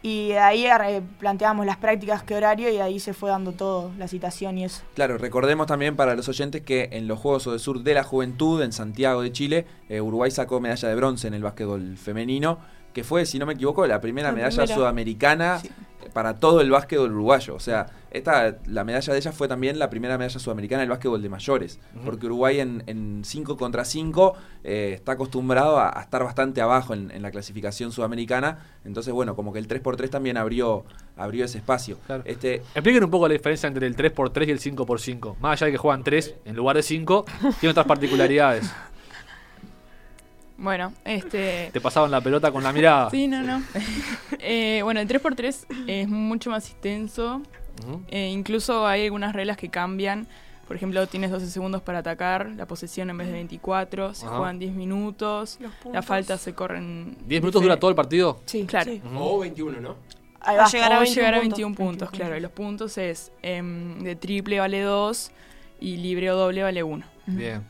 Y 0.00 0.28
de 0.28 0.38
ahí 0.38 0.64
eh, 0.66 1.02
planteamos 1.18 1.66
las 1.66 1.76
prácticas, 1.76 2.22
qué 2.22 2.36
horario, 2.36 2.68
y 2.68 2.74
de 2.74 2.82
ahí 2.82 3.00
se 3.00 3.14
fue 3.14 3.30
dando 3.30 3.50
todo, 3.52 3.90
la 3.98 4.06
citación 4.06 4.56
y 4.56 4.64
eso. 4.64 4.82
Claro, 4.94 5.18
recordemos 5.18 5.66
también 5.66 5.96
para 5.96 6.14
los 6.14 6.28
oyentes 6.28 6.62
que 6.62 6.90
en 6.92 7.08
los 7.08 7.18
Juegos 7.18 7.46
del 7.46 7.58
Sur 7.58 7.82
de 7.82 7.94
la 7.94 8.04
Juventud 8.04 8.62
en 8.62 8.72
Santiago 8.72 9.22
de 9.22 9.32
Chile, 9.32 9.66
eh, 9.88 10.00
Uruguay 10.00 10.30
sacó 10.30 10.60
medalla 10.60 10.88
de 10.88 10.94
bronce 10.94 11.26
en 11.26 11.34
el 11.34 11.42
básquetbol 11.42 11.96
femenino, 11.96 12.58
que 12.92 13.02
fue, 13.02 13.26
si 13.26 13.40
no 13.40 13.46
me 13.46 13.54
equivoco, 13.54 13.84
la 13.88 14.00
primera 14.00 14.28
La 14.28 14.34
medalla 14.36 14.56
primera. 14.56 14.74
sudamericana 14.76 15.58
Sí. 15.58 15.68
Eh, 16.08 16.10
para 16.12 16.34
todo 16.36 16.60
el 16.60 16.70
básquetbol 16.70 17.12
uruguayo. 17.12 17.54
O 17.54 17.60
sea, 17.60 17.86
esta, 18.10 18.56
la 18.66 18.84
medalla 18.84 19.12
de 19.12 19.18
ella 19.18 19.32
fue 19.32 19.48
también 19.48 19.78
la 19.78 19.90
primera 19.90 20.16
medalla 20.16 20.38
sudamericana 20.38 20.80
del 20.80 20.90
básquetbol 20.90 21.20
de 21.20 21.28
mayores, 21.28 21.78
porque 22.04 22.26
Uruguay 22.26 22.60
en 22.60 23.22
5 23.24 23.56
contra 23.56 23.84
5 23.84 24.34
está 24.64 25.12
acostumbrado 25.12 25.78
a, 25.78 25.98
a 25.98 26.02
estar 26.02 26.24
bastante 26.24 26.60
abajo 26.60 26.94
en, 26.94 27.10
en 27.10 27.22
la 27.22 27.30
clasificación 27.30 27.92
sudamericana. 27.92 28.58
Entonces, 28.84 29.12
bueno, 29.12 29.36
como 29.36 29.52
que 29.52 29.58
el 29.58 29.68
3x3 29.68 30.08
también 30.08 30.36
abrió, 30.38 30.84
abrió 31.16 31.44
ese 31.44 31.58
espacio. 31.58 31.98
Claro. 32.06 32.22
Este, 32.24 32.56
Expliquen 32.74 33.04
un 33.04 33.10
poco 33.10 33.28
la 33.28 33.34
diferencia 33.34 33.66
entre 33.66 33.86
el 33.86 33.94
3x3 33.96 34.48
y 34.48 34.50
el 34.50 34.60
5x5. 34.60 35.36
Más 35.40 35.60
allá 35.60 35.66
de 35.66 35.72
que 35.72 35.78
juegan 35.78 36.02
3 36.02 36.34
en 36.46 36.56
lugar 36.56 36.76
de 36.76 36.82
5, 36.82 37.24
tiene 37.60 37.70
otras 37.70 37.86
particularidades. 37.98 38.72
Bueno, 40.58 40.92
este... 41.04 41.70
Te 41.72 41.80
pasaban 41.80 42.10
la 42.10 42.20
pelota 42.20 42.52
con 42.52 42.62
la 42.62 42.72
mirada. 42.72 43.08
Sí, 43.10 43.26
no, 43.26 43.42
no. 43.42 43.62
Eh, 44.40 44.80
bueno, 44.84 45.00
el 45.00 45.08
3x3 45.08 45.66
es 45.88 46.08
mucho 46.08 46.50
más 46.50 46.68
extenso. 46.70 47.42
Ujú. 47.82 48.02
Eh, 48.08 48.28
incluso 48.28 48.86
hay 48.86 49.04
algunas 49.04 49.32
reglas 49.34 49.56
que 49.56 49.68
cambian. 49.68 50.26
Por 50.66 50.76
ejemplo, 50.76 51.06
tienes 51.06 51.30
12 51.30 51.46
segundos 51.48 51.80
para 51.82 51.98
atacar, 52.00 52.50
la 52.56 52.66
posesión 52.66 53.08
en 53.08 53.16
vez 53.16 53.28
de 53.28 53.32
24, 53.34 54.12
se 54.14 54.26
Ajá. 54.26 54.36
juegan 54.36 54.58
10 54.58 54.74
minutos, 54.74 55.56
Los 55.60 55.72
puntos. 55.72 55.94
las 55.94 56.04
faltas 56.04 56.40
se 56.42 56.52
corren... 56.54 57.16
¿10 57.26 57.40
minutos 57.40 57.62
dura 57.62 57.78
todo 57.78 57.88
el 57.90 57.96
partido? 57.96 58.40
Sí, 58.44 58.64
Claro. 58.66 58.92
Sí. 58.92 59.00
O 59.16 59.38
21, 59.38 59.80
¿no? 59.80 59.96
Ahí 60.40 60.56
Va 60.56 60.62
va. 60.62 60.68
a 60.68 60.70
llegar 60.70 60.92
a 60.92 60.96
o 60.98 61.00
21 61.00 61.14
llegar 61.14 61.34
a 61.34 61.40
puntos. 61.40 61.58
21 61.58 61.74
puntos, 61.74 62.10
claro. 62.10 62.36
Y 62.36 62.40
los 62.40 62.52
puntos 62.52 62.98
es 62.98 63.32
em, 63.42 63.98
de 64.00 64.14
triple 64.14 64.60
vale 64.60 64.82
2 64.82 65.30
y 65.80 65.96
libre 65.96 66.30
o 66.30 66.36
doble 66.36 66.62
vale 66.62 66.82
1. 66.82 67.06
Bien. 67.26 67.62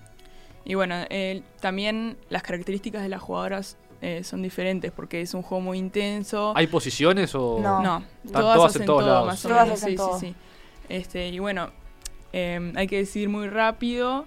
Y 0.68 0.74
bueno, 0.76 0.94
eh, 1.10 1.42
también 1.60 2.16
las 2.30 2.44
características 2.44 3.02
de 3.02 3.08
las 3.08 3.20
jugadoras 3.22 3.76
eh, 4.00 4.22
son 4.22 4.42
diferentes 4.42 4.92
porque 4.92 5.20
es 5.22 5.34
un 5.34 5.42
juego 5.42 5.60
muy 5.62 5.78
intenso. 5.78 6.52
¿Hay 6.54 6.68
posiciones 6.68 7.34
o...? 7.34 7.58
No. 7.60 7.82
No, 7.82 8.04
Están 8.24 8.42
todas, 8.42 8.56
todas 8.56 8.76
en 8.76 8.82
hacen 8.82 8.86
todos 8.86 9.00
todo 9.00 9.08
lados. 9.10 9.26
más 9.26 9.44
o 9.44 9.48
Todas 9.48 9.64
menos. 9.64 9.78
hacen 9.80 9.90
Sí, 9.90 9.96
todo. 9.96 10.20
sí, 10.20 10.26
sí. 10.28 10.34
Este, 10.90 11.28
y 11.28 11.38
bueno, 11.40 11.70
eh, 12.32 12.72
hay 12.76 12.86
que 12.86 12.98
decidir 12.98 13.28
muy 13.28 13.48
rápido 13.48 14.26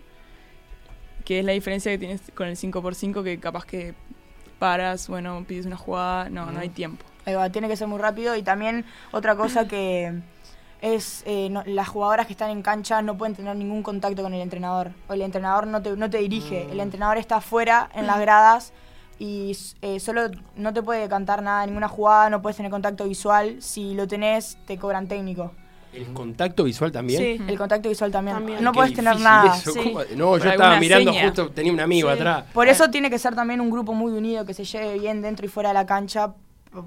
que 1.25 1.39
es 1.39 1.46
la 1.46 1.51
diferencia 1.51 1.92
que 1.92 2.00
tienes 2.00 2.22
con 2.36 2.48
el 2.48 2.58
5x5 2.58 3.24
que 3.24 3.39
capaz 3.39 3.63
que 3.66 3.94
paras, 4.58 5.08
bueno, 5.08 5.44
pides 5.48 5.66
una 5.68 5.77
jugada, 5.77 6.30
no, 6.30 6.51
no 6.51 6.60
hay 6.60 6.70
tiempo. 6.70 7.06
Ahí 7.25 7.36
va, 7.36 7.50
tiene 7.51 7.68
que 7.68 7.77
ser 7.77 7.88
muy 7.88 8.00
rápido. 8.00 8.36
Y 8.36 8.42
también 8.42 8.86
otra 9.12 9.36
cosa 9.36 9.68
que 9.68 10.12
es, 10.82 11.24
eh, 11.26 11.48
no- 11.52 11.64
las 11.66 11.88
jugadoras 11.88 12.26
que 12.28 12.34
están 12.34 12.50
en 12.50 12.62
cancha 12.62 13.02
no 13.02 13.18
pueden 13.18 13.36
tener 13.36 13.56
ningún 13.56 13.84
contacto 13.84 14.24
con 14.24 14.34
el 14.34 14.42
entrenador. 14.42 14.92
O 15.08 15.14
el 15.14 15.22
entrenador 15.22 15.68
no 15.68 15.82
te, 15.82 15.96
no 15.96 16.10
te 16.10 16.18
dirige. 16.18 16.66
Mm. 16.68 16.72
El 16.72 16.80
entrenador 16.80 17.18
está 17.18 17.38
afuera, 17.38 17.90
en 17.94 18.08
las 18.08 18.20
gradas, 18.20 18.74
y 19.20 19.56
eh, 19.84 20.00
solo 20.00 20.24
no 20.56 20.74
te 20.74 20.82
puede 20.82 21.08
cantar 21.08 21.44
nada, 21.44 21.66
ninguna 21.68 21.88
jugada, 21.88 22.30
no 22.32 22.42
puedes 22.42 22.58
tener 22.58 22.72
contacto 22.72 23.06
visual. 23.06 23.62
Si 23.62 23.94
lo 23.94 24.08
tenés, 24.08 24.58
te 24.66 24.78
cobran 24.80 25.08
técnico. 25.08 25.52
¿El 25.94 26.14
contacto 26.14 26.64
visual 26.64 26.92
también? 26.92 27.20
Sí. 27.22 27.44
El 27.48 27.58
contacto 27.58 27.90
visual 27.90 28.12
también. 28.12 28.38
También. 28.38 28.64
No 28.64 28.72
puedes 28.72 28.94
tener 28.94 29.20
nada. 29.20 29.54
sí. 29.56 29.94
No, 30.16 30.38
yo 30.38 30.50
estaba 30.50 30.80
mirando 30.80 31.12
seña. 31.12 31.26
justo, 31.26 31.50
tenía 31.52 31.74
un 31.74 31.82
amigo 31.82 32.08
Sí. 32.10 32.16
atrás. 32.16 32.46
Por 32.54 32.68
eso 32.70 32.90
tiene 32.90 33.10
que 33.10 33.20
ser 33.20 33.36
también 33.36 33.60
un 33.62 33.70
grupo 33.70 33.94
muy 33.94 34.14
unido, 34.14 34.46
que 34.46 34.54
se 34.54 34.64
lleve 34.64 34.98
bien 34.98 35.22
dentro 35.22 35.46
y 35.46 35.50
fuera 35.50 35.70
de 35.70 35.74
la 35.74 35.86
cancha 35.86 36.34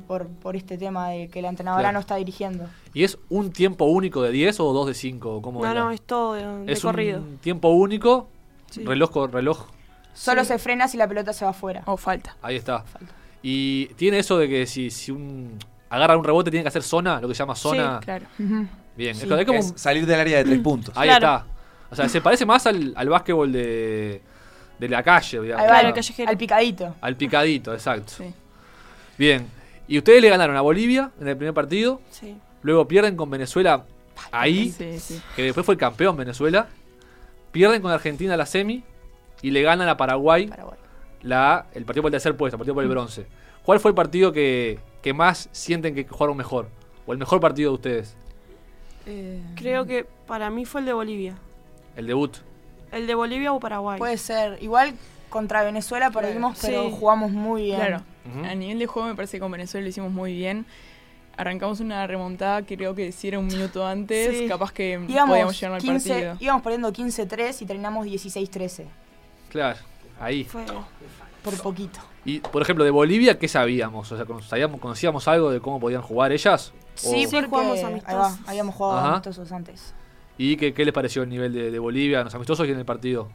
por, 0.06 0.28
por, 0.28 0.56
este 0.56 0.78
tema 0.78 1.10
de 1.10 1.28
que 1.28 1.42
la 1.42 1.48
entrenadora 1.50 1.82
Claro. 1.82 1.94
no 1.94 2.00
está 2.00 2.16
dirigiendo. 2.16 2.66
¿Y 2.94 3.04
es 3.04 3.18
un 3.28 3.52
tiempo 3.52 3.84
único 3.84 4.22
de 4.22 4.30
10 4.32 4.58
o 4.60 4.72
dos 4.72 4.86
de 4.86 4.94
5? 4.94 5.42
¿Cómo 5.42 5.62
No, 5.62 5.70
era? 5.70 5.80
no, 5.84 5.90
es 5.90 6.00
todo 6.02 6.34
de, 6.34 6.46
de 6.64 6.72
Es 6.72 6.80
corrido. 6.80 7.20
un 7.20 7.38
tiempo 7.38 7.68
único, 7.68 8.28
Sí. 8.70 8.84
reloj 8.84 9.10
con 9.10 9.30
reloj. 9.32 9.66
Solo 10.14 10.42
Sí. 10.42 10.48
se 10.48 10.58
frena 10.58 10.88
si 10.88 10.96
la 10.96 11.06
pelota 11.06 11.32
se 11.32 11.44
va 11.44 11.50
afuera. 11.50 11.82
O 11.86 11.96
falta. 11.96 12.36
Ahí 12.40 12.56
está. 12.56 12.84
Y 13.42 13.86
tiene 13.96 14.18
eso 14.20 14.38
de 14.38 14.48
que 14.48 14.66
si, 14.66 14.90
si 14.90 15.10
un 15.10 15.58
agarra 15.90 16.16
un 16.16 16.24
rebote 16.24 16.50
tiene 16.50 16.64
que 16.64 16.68
hacer 16.68 16.82
zona, 16.82 17.20
lo 17.20 17.28
que 17.28 17.34
se 17.34 17.40
llama 17.40 17.54
zona. 17.54 18.00
Claro. 18.02 18.26
Ujú. 18.38 18.66
Bien, 18.96 19.14
Sí. 19.14 19.26
es, 19.30 19.44
como 19.46 19.58
es 19.58 19.72
salir 19.76 20.06
del 20.06 20.18
área 20.20 20.38
de 20.38 20.44
tres 20.44 20.58
puntos. 20.60 20.96
ahí 20.96 21.08
Claro. 21.08 21.26
está. 21.26 21.46
O 21.90 21.94
sea, 21.96 22.08
se 22.08 22.20
parece 22.20 22.46
más 22.46 22.66
al, 22.66 22.92
al 22.96 23.08
básquetbol 23.08 23.52
de, 23.52 24.22
de 24.78 24.88
la 24.88 25.02
calle, 25.02 25.40
digamos. 25.42 25.62
Ahí 25.62 25.68
va, 25.70 25.80
Claro, 25.80 25.94
al- 26.30 26.36
picadito. 26.38 26.94
Al 27.00 27.16
picadito, 27.16 27.72
exacto. 27.74 28.12
Sí. 28.16 28.34
Bien. 29.18 29.46
Y 29.88 29.98
ustedes 29.98 30.22
le 30.22 30.28
ganaron 30.30 30.56
a 30.56 30.60
Bolivia 30.60 31.10
en 31.20 31.28
el 31.28 31.36
primer 31.36 31.54
partido, 31.54 32.00
Sí. 32.10 32.36
luego 32.62 32.88
pierden 32.88 33.16
con 33.16 33.28
Venezuela 33.30 33.84
ahí, 34.32 34.70
Sí, 34.70 34.98
sí. 34.98 35.22
que 35.36 35.42
después 35.42 35.66
fue 35.66 35.74
el 35.74 35.78
campeón 35.78 36.16
Venezuela, 36.16 36.68
pierden 37.52 37.82
con 37.82 37.90
Argentina 37.92 38.36
la 38.36 38.46
semi 38.46 38.82
y 39.42 39.50
le 39.50 39.62
ganan 39.62 39.88
a 39.88 39.96
Paraguay 39.96 40.46
Paraguay. 40.46 40.78
la, 41.22 41.66
el 41.74 41.84
partido 41.84 42.02
por 42.02 42.08
el 42.08 42.12
tercer 42.12 42.36
puesto, 42.36 42.56
el 42.56 42.58
partido 42.58 42.74
por 42.74 42.84
el 42.84 42.90
bronce. 42.90 43.26
¿Cuál 43.62 43.80
fue 43.80 43.90
el 43.90 43.94
partido 43.94 44.32
que, 44.32 44.78
que 45.02 45.12
más 45.14 45.48
sienten 45.52 45.94
que 45.94 46.04
jugaron 46.06 46.36
mejor? 46.36 46.68
¿O 47.06 47.12
el 47.12 47.18
mejor 47.18 47.40
partido 47.40 47.70
de 47.70 47.74
ustedes? 47.74 48.16
Eh, 49.06 49.42
Creo 49.56 49.84
que 49.86 50.06
para 50.26 50.48
mí 50.50 50.64
fue 50.64 50.80
el 50.80 50.86
de 50.86 50.92
Bolivia. 50.94 51.34
El 51.96 52.06
debut. 52.06 52.36
El 52.92 53.06
de 53.06 53.14
Bolivia 53.14 53.52
o 53.52 53.60
Paraguay. 53.60 53.98
Puede 53.98 54.16
ser. 54.18 54.62
Igual 54.62 54.94
contra 55.30 55.62
Venezuela 55.62 56.10
perdimos, 56.10 56.58
pero 56.62 56.84
Sí. 56.84 56.96
jugamos 56.98 57.30
muy 57.32 57.62
bien. 57.64 57.76
Claro, 57.76 58.02
A 58.44 58.54
nivel 58.54 58.78
de 58.78 58.86
juego 58.86 59.08
me 59.08 59.14
parece 59.14 59.36
que 59.36 59.40
con 59.40 59.52
Venezuela 59.52 59.82
lo 59.84 59.88
hicimos 59.90 60.10
muy 60.12 60.32
bien. 60.32 60.64
Arrancamos 61.36 61.80
una 61.80 62.06
remontada, 62.06 62.62
creo 62.64 62.94
que 62.94 63.10
si 63.12 63.28
era 63.28 63.38
un 63.38 63.46
minuto 63.48 63.84
antes, 63.86 64.38
Sí. 64.38 64.46
capaz 64.48 64.72
que 64.72 64.92
Íbamos, 65.08 65.30
podíamos 65.30 65.60
llegar 65.60 65.74
al 65.76 65.82
15, 65.82 66.08
partido. 66.08 66.36
íbamos 66.40 66.62
perdiendo 66.62 66.92
15-3 66.92 67.62
y 67.62 67.66
terminamos 67.66 68.06
16-13. 68.06 68.84
Claro, 69.50 69.78
ahí. 70.20 70.44
Fue- 70.44 70.64
Por 71.42 71.60
poquito. 71.60 71.98
Y, 72.24 72.38
por 72.40 72.62
ejemplo, 72.62 72.84
de 72.84 72.90
Bolivia, 72.90 73.38
¿qué 73.38 73.48
sabíamos? 73.48 74.10
O 74.10 74.16
sea, 74.16 74.24
¿con- 74.24 74.42
sabíamos- 74.42 74.80
¿conocíamos 74.80 75.28
algo 75.28 75.50
de 75.50 75.60
cómo 75.60 75.78
podían 75.78 76.00
jugar 76.02 76.32
ellas? 76.32 76.72
Sí, 76.94 77.08
O- 77.08 77.10
Sí, 77.10 77.26
porque 77.30 77.48
jugamos 77.48 77.82
amistosos. 77.84 78.16
va, 78.18 78.50
habíamos 78.50 78.74
jugado 78.74 78.98
Ajá. 78.98 79.08
amistosos 79.10 79.52
antes. 79.52 79.92
¿Y 80.38 80.56
qué, 80.56 80.72
qué 80.72 80.84
les 80.84 80.94
pareció 80.94 81.22
el 81.24 81.28
nivel 81.28 81.52
de, 81.52 81.70
de 81.70 81.78
Bolivia, 81.78 82.24
los 82.24 82.34
amistosos 82.34 82.66
y 82.66 82.70
en 82.70 82.78
el 82.78 82.84
partido? 82.86 83.28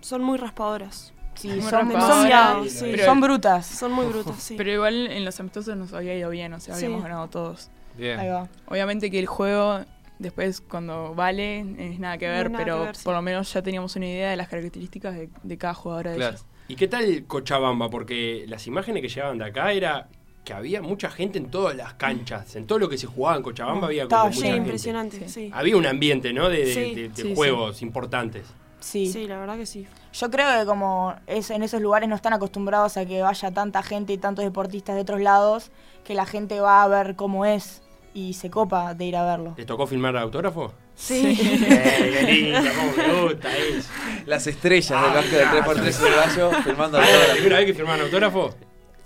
Son 0.00 0.22
muy 0.22 0.38
raspadoras. 0.38 1.12
Sí, 1.38 1.48
son, 1.62 1.70
son- 1.70 1.88
Demasiado, 1.88 2.64
y- 2.64 2.70
sí. 2.70 2.86
pero- 2.90 3.04
son 3.04 3.20
brutas. 3.20 3.66
Son 3.66 3.92
muy 3.92 4.06
brutas, 4.06 4.36
sí. 4.42 4.54
Pero 4.56 4.72
igual 4.72 5.06
en 5.06 5.24
los 5.24 5.38
amistosos 5.40 5.76
nos 5.76 5.92
había 5.92 6.14
ido 6.16 6.30
bien, 6.30 6.52
o 6.52 6.60
sea, 6.60 6.74
Sí. 6.74 6.84
habíamos 6.84 7.04
ganado 7.04 7.28
todos. 7.28 7.70
Bien. 7.96 8.18
Ahí 8.18 8.28
va. 8.28 8.48
Obviamente 8.66 9.10
que 9.10 9.18
el 9.18 9.26
juego, 9.26 9.80
después 10.18 10.60
cuando 10.60 11.14
vale, 11.14 11.60
es 11.78 11.98
nada 11.98 12.18
que 12.18 12.26
No 12.26 12.32
es 12.32 12.38
ver, 12.38 12.50
nada 12.50 12.64
pero 12.64 12.78
que 12.80 12.84
ver, 12.86 12.96
sí. 12.96 13.04
por 13.04 13.14
lo 13.14 13.22
menos 13.22 13.52
ya 13.52 13.62
teníamos 13.62 13.94
una 13.96 14.06
idea 14.06 14.30
de 14.30 14.36
las 14.36 14.48
características 14.48 15.14
de, 15.14 15.30
de 15.42 15.58
cada 15.58 15.74
jugadora 15.74 16.10
de 16.10 16.16
Claro. 16.16 16.32
ellas. 16.36 16.46
¿Y 16.68 16.76
qué 16.76 16.86
tal 16.88 17.24
Cochabamba? 17.26 17.88
Porque 17.88 18.44
las 18.48 18.66
imágenes 18.66 19.00
que 19.02 19.08
llegaban 19.08 19.38
de 19.38 19.44
acá 19.46 19.72
era 19.72 20.08
que 20.44 20.52
había 20.54 20.80
mucha 20.82 21.10
gente 21.10 21.38
en 21.38 21.50
todas 21.50 21.76
las 21.76 21.94
canchas, 21.94 22.56
en 22.56 22.66
todo 22.66 22.78
lo 22.78 22.88
que 22.88 22.96
se 22.98 23.06
jugaba 23.06 23.36
en 23.36 23.42
Cochabamba 23.42 23.86
había 23.86 24.04
como 24.04 24.16
Estaba 24.16 24.24
mucha 24.30 24.40
gente. 24.42 24.56
impresionante, 24.58 25.18
Sí. 25.28 25.28
sí. 25.28 25.50
Había 25.52 25.76
un 25.76 25.86
ambiente, 25.86 26.32
¿no? 26.32 26.48
De, 26.48 26.64
de- 26.64 26.74
Sí. 26.74 26.94
de- 26.94 27.08
de 27.10 27.14
Sí, 27.16 27.22
sí. 27.22 27.34
juegos 27.34 27.82
importantes. 27.82 28.46
Sí. 28.80 29.06
Sí, 29.12 29.26
la 29.26 29.38
verdad 29.38 29.56
que 29.56 29.66
sí. 29.66 29.86
Yo 30.12 30.30
creo 30.30 30.58
que 30.60 30.66
como 30.66 31.14
es, 31.26 31.50
en 31.50 31.62
esos 31.62 31.80
lugares 31.80 32.08
no 32.08 32.14
están 32.14 32.32
acostumbrados 32.32 32.96
a 32.96 33.04
que 33.06 33.22
vaya 33.22 33.50
tanta 33.50 33.82
gente 33.82 34.12
y 34.12 34.18
tantos 34.18 34.44
deportistas 34.44 34.94
de 34.96 35.02
otros 35.02 35.20
lados, 35.20 35.70
que 36.04 36.14
la 36.14 36.26
gente 36.26 36.60
va 36.60 36.82
a 36.82 36.88
ver 36.88 37.16
cómo 37.16 37.44
es 37.44 37.82
y 38.14 38.34
se 38.34 38.50
copa 38.50 38.94
de 38.94 39.04
ir 39.04 39.16
a 39.16 39.24
verlo. 39.24 39.54
¿Les 39.56 39.66
tocó 39.66 39.86
filmar 39.86 40.16
autógrafo? 40.16 40.72
Sí. 40.94 41.38
Eh, 41.70 42.24
qué 42.26 42.32
lindo, 42.32 42.70
cómo 42.76 42.92
me 42.96 43.22
gusta 43.28 43.56
eso. 43.56 43.88
Las 44.26 44.46
estrellas 44.46 44.88
del 44.88 45.10
Ah, 45.10 45.14
básquet 45.14 45.32
del 45.38 45.48
claro. 45.48 45.74
3x3 45.74 46.00
uruguayo 46.00 46.62
filmando 46.62 46.98
¿Ah, 46.98 47.00
¿La 47.02 47.06
autógrafos. 47.06 47.36
primera 47.36 47.56
vez 47.58 47.66
que 47.66 47.74
firmaron 47.74 48.04
autógrafo? 48.06 48.54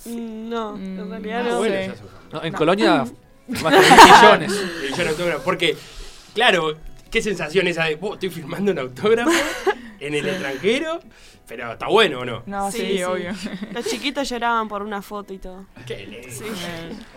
No, 0.07 0.77
en 0.77 0.97
Mm, 1.07 1.11
realidad 1.11 1.45
no 1.45 1.51
no. 1.51 1.59
bueno, 1.59 1.75
sé. 1.75 1.95
No, 2.33 2.43
en 2.45 2.53
Colonia, 2.53 3.05
más 3.49 3.73
de 3.73 3.79
mil 3.81 4.13
millones. 4.49 5.09
Autógrafo. 5.11 5.43
Porque, 5.45 5.77
claro, 6.35 6.77
qué 7.13 7.23
sensación 7.23 7.69
esa 7.69 7.85
de, 7.85 7.97
"Oh, 8.01 8.15
estoy 8.15 8.31
firmando 8.31 8.73
un 8.73 8.79
autógrafo 8.81 9.31
en 10.01 10.15
el 10.15 10.27
extranjero, 10.29 11.01
pero 11.47 11.73
está 11.73 11.87
bueno 11.89 12.21
o 12.21 12.25
no. 12.25 12.43
No, 12.47 12.71
Sí, 12.73 12.79
sí, 12.79 12.97
sí. 12.99 13.03
obvio. 13.05 13.33
Los 13.73 13.85
chiquitos 13.87 14.29
lloraban 14.29 14.67
por 14.69 14.83
una 14.83 15.01
foto 15.03 15.33
y 15.35 15.39
todo. 15.39 15.67
Qué 15.87 16.07
lindo. 16.07 16.29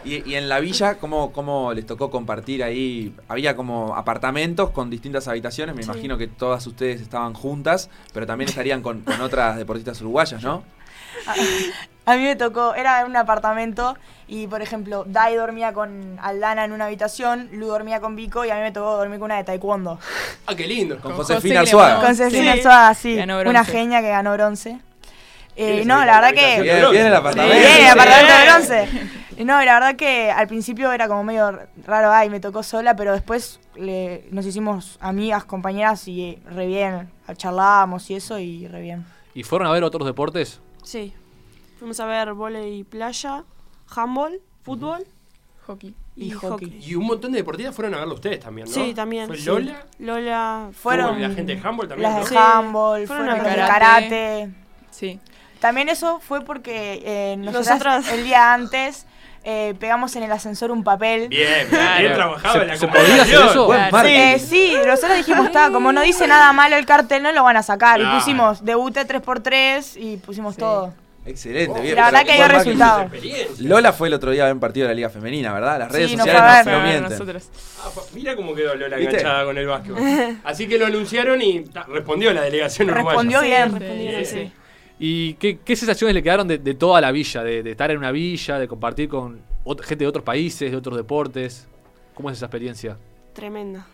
Y, 0.04 0.30
y 0.30 0.36
en 0.36 0.50
la 0.50 0.60
villa, 0.60 0.96
¿cómo, 1.00 1.32
¿cómo 1.32 1.74
les 1.74 1.86
tocó 1.86 2.12
compartir 2.12 2.64
ahí? 2.64 3.16
Había 3.28 3.56
como 3.56 3.96
apartamentos 3.96 4.70
con 4.72 4.90
distintas 4.90 5.28
habitaciones. 5.28 5.76
Me 5.76 5.82
Sí. 5.84 5.90
imagino 5.90 6.18
que 6.18 6.28
todas 6.28 6.68
ustedes 6.68 7.02
estaban 7.02 7.34
juntas, 7.34 7.90
pero 8.14 8.26
también 8.28 8.50
estarían 8.50 8.82
con, 8.82 9.02
con 9.02 9.20
otras 9.22 9.58
deportistas 9.58 10.00
uruguayas, 10.02 10.44
¿no? 10.44 10.64
A 12.08 12.16
mí 12.18 12.24
me 12.24 12.36
tocó, 12.36 12.76
era 12.76 13.04
un 13.06 13.16
apartamento 13.16 13.98
y 14.28 14.46
por 14.46 14.62
ejemplo, 14.62 15.06
Dai 15.08 15.36
dormía 15.36 15.74
con 15.74 16.20
Aldana 16.22 16.64
en 16.66 16.72
una 16.72 16.86
habitación, 16.86 17.50
Lu 17.52 17.66
dormía 17.68 18.00
con 18.00 18.16
Vico 18.16 18.46
y 18.46 18.52
a 18.52 18.56
mí 18.56 18.62
me 18.62 18.72
tocó 18.72 18.96
dormir 18.98 19.18
con 19.18 19.26
una 19.26 19.38
de 19.38 19.44
taekwondo. 19.44 20.00
Ah, 20.46 20.56
qué 20.56 20.68
lindo. 20.68 20.96
Con 21.00 21.14
Con 21.14 21.26
Josefina 21.26 21.62
Arzuaga. 21.62 22.02
Con 22.02 22.16
Sí. 22.16 22.48
Arzuaga, 22.48 22.94
sí, 22.94 23.16
Ganó 23.16 23.40
una 23.40 23.66
genia 23.66 24.02
que 24.02 24.10
ganó 24.10 24.34
bronce. 24.34 24.78
Eh, 25.56 25.84
no, 25.86 26.04
la 26.06 26.20
verdad 26.20 26.34
que... 26.34 26.62
Bien, 26.62 26.92
bien 26.92 27.06
el 27.08 27.12
Sí, 27.14 27.18
apartamento. 27.18 27.56
el 27.56 27.64
Sí. 27.64 27.86
apartamento 27.88 28.34
de 28.34 28.44
bronce. 28.46 29.10
No, 29.46 29.64
la 29.64 29.74
verdad 29.74 29.96
que 29.96 30.30
al 30.32 30.48
principio 30.48 30.92
era 30.92 31.08
como 31.08 31.24
medio 31.24 31.60
raro, 31.88 32.12
ay, 32.12 32.30
me 32.30 32.40
tocó 32.40 32.62
sola, 32.62 32.96
pero 32.96 33.14
después 33.14 33.60
le- 33.76 34.26
nos 34.32 34.46
hicimos 34.46 34.98
amigas, 35.02 35.44
compañeras 35.46 36.08
y 36.08 36.40
re 36.52 36.68
bien. 36.68 37.10
Charlábamos 37.36 38.10
y 38.12 38.16
eso 38.16 38.38
y 38.38 38.68
re 38.68 38.82
bien. 38.82 39.06
¿Y 39.34 39.44
fueron 39.44 39.68
a 39.68 39.72
ver 39.72 39.84
otros 39.84 40.06
deportes? 40.06 40.62
Sí. 40.86 41.14
Fuimos 41.80 42.00
a 42.00 42.06
ver 42.06 42.34
volei 42.34 42.84
playa, 42.86 43.44
handball, 43.94 44.40
fútbol 44.64 45.06
Hockey. 45.68 45.94
y, 46.16 46.28
Y 46.28 46.32
hockey. 46.32 46.50
hockey. 46.70 46.80
Y 46.90 46.96
un 46.96 47.06
montón 47.06 47.32
de 47.34 47.40
deportistas 47.40 47.76
fueron 47.76 47.96
a 47.96 47.98
verlo 48.00 48.14
ustedes 48.14 48.40
también, 48.40 48.68
¿no? 48.68 48.74
Sí, 48.74 48.94
también. 48.94 49.28
¿Fue 49.28 49.38
sí. 49.38 49.46
Lola? 49.46 49.86
Lola. 50.00 50.70
Fueron 50.74 51.22
la 51.22 51.30
gente 51.32 51.56
de 51.56 51.62
handball 51.68 51.88
también, 51.88 52.10
las 52.10 52.20
¿no? 52.20 52.24
de 52.24 52.30
Sí. 52.30 52.36
handball, 52.38 53.08
Fueron 53.08 53.26
fueron 53.26 53.40
a 53.46 53.50
karate. 53.50 53.72
karate. 53.72 54.50
Sí. 54.92 55.20
También 55.60 55.90
eso 55.90 56.20
fue 56.20 56.42
porque 56.42 57.02
eh, 57.04 57.36
nosotras 57.38 57.68
Nosotras- 57.70 58.10
el 58.14 58.24
día 58.24 58.54
antes 58.54 59.06
eh, 59.48 59.76
pegamos 59.80 60.16
en 60.16 60.24
el 60.24 60.32
ascensor 60.32 60.72
un 60.72 60.84
papel. 60.84 61.30
Bien, 61.30 61.68
Claro. 61.70 62.00
bien 62.02 62.14
trabajado 62.16 62.56
¿Se- 62.56 62.62
en 62.64 62.68
la 62.68 62.76
se 62.78 62.88
podía 62.88 63.02
hacer 63.02 63.12
comunicación. 63.16 63.50
eso? 63.50 63.66
Buen 63.68 63.78
Claro. 63.78 63.92
marketing. 63.94 64.18
Eh, 64.20 64.40
sí, 64.40 64.74
nosotros 64.86 65.18
dijimos, 65.18 65.46
está, 65.46 65.70
como 65.72 65.92
no 65.92 66.02
dice 66.02 66.28
nada 66.28 66.52
malo 66.52 66.76
el 66.76 66.86
cartel, 66.86 67.22
no 67.24 67.32
lo 67.32 67.44
van 67.44 67.58
a 67.58 67.64
sacar. 67.64 68.00
Claro. 68.00 68.16
Y 68.18 68.20
pusimos 68.20 68.66
debute 68.66 69.06
3x3 69.06 69.96
y 69.98 70.18
pusimos 70.18 70.56
Sí. 70.56 70.60
todo. 70.62 70.94
Excelente, 71.28 71.80
Oh, 71.80 71.82
bien. 71.82 71.96
la 71.96 72.06
verdad 72.06 72.24
que 72.24 72.34
dio 72.36 72.48
resultado. 72.48 73.10
Lola 73.60 73.94
fue 73.94 74.10
el 74.10 74.14
otro 74.14 74.30
día 74.30 74.44
a 74.44 74.46
ver 74.46 74.54
un 74.54 74.60
partido 74.60 74.86
de 74.88 74.94
la 74.94 74.96
Liga 74.96 75.10
Femenina, 75.10 75.54
¿verdad? 75.54 75.80
Las 75.80 75.92
redes 75.92 76.12
Sí, 76.12 76.16
nos 76.18 76.26
sociales 76.28 76.66
no, 76.68 76.72
ver. 76.72 76.78
no 76.82 76.84
mienten. 76.88 77.12
nosotros. 77.12 77.50
Ah, 77.84 77.90
mira 78.14 78.36
cómo 78.36 78.54
quedó 78.54 78.76
Lola 78.76 78.98
¿Viste? 78.98 79.18
enganchada 79.18 79.44
con 79.46 79.58
el 79.58 79.66
básquetbol. 79.66 80.38
Así 80.44 80.68
que 80.68 80.78
lo 80.78 80.86
anunciaron 80.86 81.42
y 81.42 81.62
ta, 81.64 81.84
respondió 81.90 82.32
la 82.32 82.42
delegación 82.42 82.90
uruguaya. 82.92 83.10
Respondió 83.10 83.40
Sí, 83.42 83.46
bien. 83.48 83.62
respondieron, 83.80 84.26
Sí, 84.26 84.32
sí. 84.32 84.38
sí. 84.46 84.52
¿Y 84.98 85.34
qué, 85.36 85.60
qué 85.60 85.76
sensaciones 85.76 86.14
le 86.14 86.24
quedaron 86.24 86.48
de, 86.48 86.58
de 86.58 86.74
toda 86.74 87.02
la 87.02 87.12
villa? 87.12 87.44
De, 87.44 87.64
de 87.64 87.72
estar 87.72 87.92
en 87.92 87.98
una 87.98 88.12
villa, 88.12 88.60
de 88.60 88.68
compartir 88.68 89.10
con 89.10 89.42
gente 89.84 90.04
de 90.04 90.08
otros 90.08 90.24
países, 90.24 90.72
de 90.72 90.78
otros 90.78 90.96
deportes. 90.96 91.68
¿Cómo 92.14 92.30
es 92.30 92.38
esa 92.38 92.46
experiencia? 92.46 92.98
Tremenda. 93.34 93.88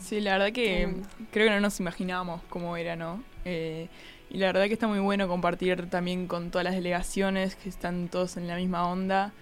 Sí, 0.00 0.20
la 0.20 0.32
verdad 0.32 0.52
que 0.52 0.76
Tremendo. 0.78 1.08
creo 1.30 1.48
que 1.48 1.54
no 1.54 1.60
nos 1.60 1.78
imaginábamos 1.80 2.40
cómo 2.48 2.76
era, 2.76 2.96
¿no? 2.96 3.22
Eh, 3.44 3.88
y 4.30 4.38
la 4.38 4.46
verdad 4.46 4.66
que 4.66 4.72
está 4.72 4.88
muy 4.88 4.98
bueno 4.98 5.28
compartir 5.28 5.88
también 5.88 6.26
con 6.26 6.50
todas 6.50 6.64
las 6.64 6.74
delegaciones 6.74 7.54
que 7.54 7.68
están 7.68 8.08
todos 8.08 8.36
en 8.36 8.48
la 8.48 8.56
misma 8.56 8.88
onda. 8.88 9.32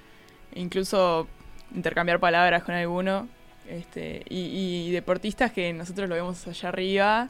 E 0.55 0.61
incluso 0.61 1.27
intercambiar 1.75 2.21
palabras 2.21 2.63
con 2.65 2.75
alguno. 2.75 3.29
Este, 3.69 4.23
y, 4.29 4.89
y 4.89 4.91
deportistas 4.91 5.51
que 5.53 5.73
nosotros 5.73 6.09
lo 6.11 6.15
vemos 6.17 6.47
allá 6.47 6.69
arriba 6.69 7.29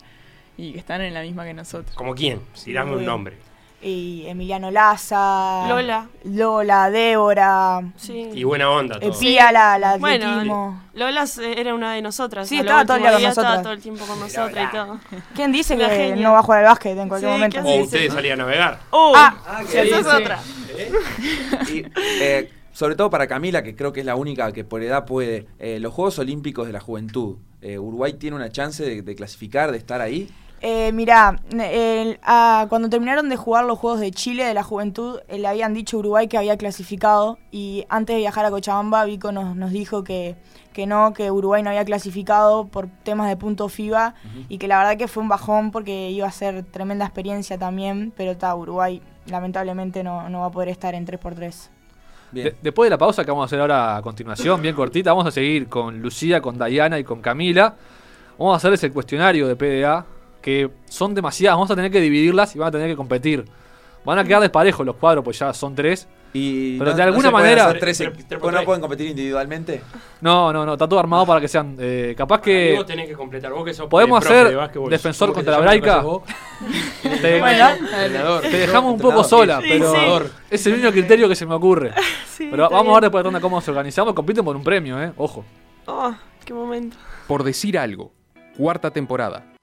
y 0.56 0.72
que 0.72 0.78
están 0.78 1.00
en 1.02 1.14
la 1.14 1.22
misma 1.22 1.44
que 1.44 1.54
nosotros. 1.54 1.94
¿Como 1.96 2.14
quién? 2.14 2.40
Tirame 2.64 2.90
un 2.92 2.96
muy 2.98 3.06
nombre. 3.06 3.36
Y 3.82 4.24
Emiliano 4.28 4.70
Laza. 4.70 5.66
Lola. 5.68 6.08
Lola, 6.24 6.90
Débora. 6.90 7.82
Sí. 7.96 8.30
Y 8.32 8.42
buena 8.44 8.70
onda 8.70 8.98
todo. 8.98 9.10
eh, 9.10 9.14
Pía, 9.20 9.52
la, 9.52 9.78
la 9.78 9.98
Bueno, 9.98 10.26
atletismo. 10.26 10.82
Lola 10.94 11.24
era 11.54 11.74
una 11.74 11.92
de 11.92 12.00
nosotras. 12.00 12.48
Sí, 12.48 12.58
estaba 12.60 12.86
todo 12.86 12.96
el 12.96 13.02
día 13.18 13.28
Estaba 13.28 13.60
todo 13.60 13.76
tiempo 13.76 14.06
con 14.06 14.18
nosotras 14.20 14.68
y 14.72 14.74
todo. 14.74 14.98
¿Quién 15.34 15.52
dice 15.52 15.76
que 15.76 15.86
genia. 15.86 16.16
no 16.26 16.32
va 16.32 16.38
a 16.38 16.42
jugar 16.42 16.60
al 16.60 16.64
básquet 16.70 16.96
en 16.96 17.08
cualquier 17.08 17.30
Sí, 17.32 17.34
momento? 17.36 17.62
¿qué 17.62 17.78
O 17.80 17.82
ustedes 17.84 18.10
sí. 18.10 18.16
salían 18.16 18.40
a 18.40 18.44
navegar. 18.44 18.80
¡Oh! 18.90 19.12
Ah, 19.14 19.62
esa 19.70 19.82
es 20.00 20.06
otra. 20.06 20.40
Y, 21.70 21.84
eh, 22.20 22.50
sobre 22.72 22.96
todo 22.96 23.10
para 23.10 23.26
Camila, 23.26 23.62
que 23.62 23.76
creo 23.76 23.92
que 23.92 24.00
es 24.00 24.06
la 24.06 24.16
única 24.16 24.50
que 24.52 24.64
por 24.64 24.82
edad 24.82 25.04
puede. 25.04 25.46
eh, 25.58 25.78
los 25.78 25.92
Juegos 25.92 26.18
Olímpicos 26.18 26.66
de 26.66 26.72
la 26.72 26.80
Juventud. 26.80 27.36
eh, 27.62 27.78
¿Uruguay 27.78 28.14
tiene 28.14 28.34
una 28.36 28.50
chance 28.50 28.82
de, 28.82 29.02
de 29.02 29.14
clasificar, 29.14 29.70
de 29.72 29.78
estar 29.78 30.00
ahí? 30.00 30.28
Eh, 30.66 30.92
mirá, 30.92 31.38
el- 31.52 32.18
ah, 32.22 32.64
cuando 32.70 32.88
terminaron 32.88 33.28
de 33.28 33.36
jugar 33.36 33.66
los 33.66 33.78
Juegos 33.78 34.00
de 34.00 34.10
Chile 34.12 34.44
de 34.44 34.54
la 34.54 34.62
Juventud, 34.62 35.20
eh, 35.28 35.38
le 35.38 35.46
habían 35.46 35.74
dicho 35.74 35.98
a 35.98 36.00
Uruguay 36.00 36.26
que 36.26 36.38
había 36.38 36.56
clasificado 36.56 37.38
y 37.52 37.84
antes 37.90 38.14
de 38.14 38.20
viajar 38.20 38.46
a 38.46 38.50
Cochabamba, 38.50 39.04
Vico 39.04 39.30
nos, 39.30 39.54
nos 39.56 39.72
dijo 39.72 40.04
que, 40.04 40.36
que 40.72 40.86
no, 40.86 41.12
que 41.12 41.30
Uruguay 41.30 41.62
no 41.62 41.68
había 41.68 41.84
clasificado 41.84 42.66
por 42.68 42.88
temas 43.02 43.28
de 43.28 43.36
punto 43.36 43.68
FIBA 43.68 44.14
y 44.48 44.56
que 44.56 44.66
la 44.66 44.78
verdad 44.78 44.96
que 44.96 45.06
fue 45.06 45.22
un 45.22 45.28
bajón 45.28 45.70
porque 45.70 46.10
iba 46.10 46.26
a 46.26 46.32
ser 46.32 46.62
tremenda 46.64 47.04
experiencia 47.04 47.58
también, 47.58 48.10
pero 48.16 48.30
está, 48.30 48.54
Uruguay 48.56 49.02
lamentablemente 49.26 50.02
no, 50.02 50.30
no 50.30 50.40
va 50.40 50.46
a 50.46 50.50
poder 50.50 50.70
estar 50.70 50.94
en 50.94 51.04
3x3. 51.06 51.68
Bien. 52.32 52.46
De- 52.46 52.56
después 52.62 52.86
de 52.86 52.90
la 52.90 52.98
pausa 52.98 53.22
que 53.22 53.30
vamos 53.30 53.44
a 53.44 53.46
hacer 53.46 53.60
ahora 53.60 53.98
a 53.98 54.02
continuación, 54.02 54.62
bien 54.62 54.74
cortita, 54.74 55.10
vamos 55.12 55.26
a 55.26 55.30
seguir 55.30 55.68
con 55.68 56.00
Lucía, 56.00 56.40
con 56.40 56.56
Dayana 56.56 56.98
y 56.98 57.04
con 57.04 57.20
Camila. 57.20 57.74
Vamos 58.38 58.54
a 58.54 58.56
hacerles 58.56 58.82
el 58.82 58.92
cuestionario 58.94 59.46
de 59.46 59.54
PDA, 59.56 60.06
que 60.44 60.70
son 60.90 61.14
demasiadas, 61.14 61.56
vamos 61.56 61.70
a 61.70 61.74
tener 61.74 61.90
que 61.90 62.02
dividirlas 62.02 62.54
y 62.54 62.58
van 62.58 62.68
a 62.68 62.72
tener 62.72 62.86
que 62.90 62.96
competir. 62.96 63.46
Van 64.04 64.18
a 64.18 64.24
quedar 64.24 64.42
desparejos 64.42 64.84
los 64.84 64.96
cuadros, 64.96 65.24
pues 65.24 65.38
ya 65.38 65.54
son 65.54 65.74
tres. 65.74 66.06
Y 66.34 66.76
Pero 66.78 66.90
no- 66.90 66.96
de 66.96 67.02
no 67.02 67.08
alguna 67.08 67.30
manera- 67.30 67.64
hacer 67.68 67.78
tres- 67.80 68.02
¿Pues 68.38 68.54
no 68.54 68.62
pueden 68.64 68.80
competir 68.82 69.08
individualmente? 69.08 69.80
No, 70.20 70.52
no, 70.52 70.66
no, 70.66 70.74
está 70.74 70.86
todo 70.86 70.98
armado 71.00 71.24
para 71.24 71.40
que 71.40 71.48
sean. 71.48 71.76
eh, 71.80 72.12
capaz 72.18 72.42
que. 72.42 72.74
Vos 72.76 72.84
tenés 72.84 73.08
que 73.08 73.14
completar. 73.14 73.52
Vos 73.52 73.64
que 73.64 73.72
sos 73.72 73.86
Podemos 73.88 74.22
hacer 74.22 74.48
de 74.54 74.88
defensor 74.90 75.28
¿cómo 75.28 75.40
que 75.40 75.44
contra 75.46 75.52
la 75.52 75.58
Braica. 75.60 76.04
Te, 77.22 78.58
dejamos 78.58 78.92
un 78.94 79.00
poco 79.00 79.24
sola, 79.24 79.60
Sí, 79.62 79.68
pero 79.70 79.92
sí. 80.20 80.30
es 80.50 80.66
el 80.66 80.74
único 80.74 80.90
criterio 80.92 81.26
que 81.28 81.36
se 81.36 81.46
me 81.46 81.54
ocurre. 81.54 81.92
Sí, 82.34 82.48
Pero 82.50 82.68
vamos 82.68 82.90
a 82.90 82.94
ver 82.94 83.02
después 83.04 83.20
de 83.20 83.24
ronda 83.28 83.40
cómo 83.40 83.56
nos 83.58 83.68
organizamos. 83.68 84.12
Compiten 84.12 84.44
por 84.44 84.56
un 84.56 84.64
premio, 84.64 85.00
¿eh? 85.00 85.12
Ojo. 85.16 85.44
Oh, 85.86 86.12
qué 86.44 86.52
momento. 86.52 86.96
Por 87.28 87.44
decir 87.44 87.78
algo. 87.78 88.12
Cuarta 88.56 88.90
temporada. 88.90 89.53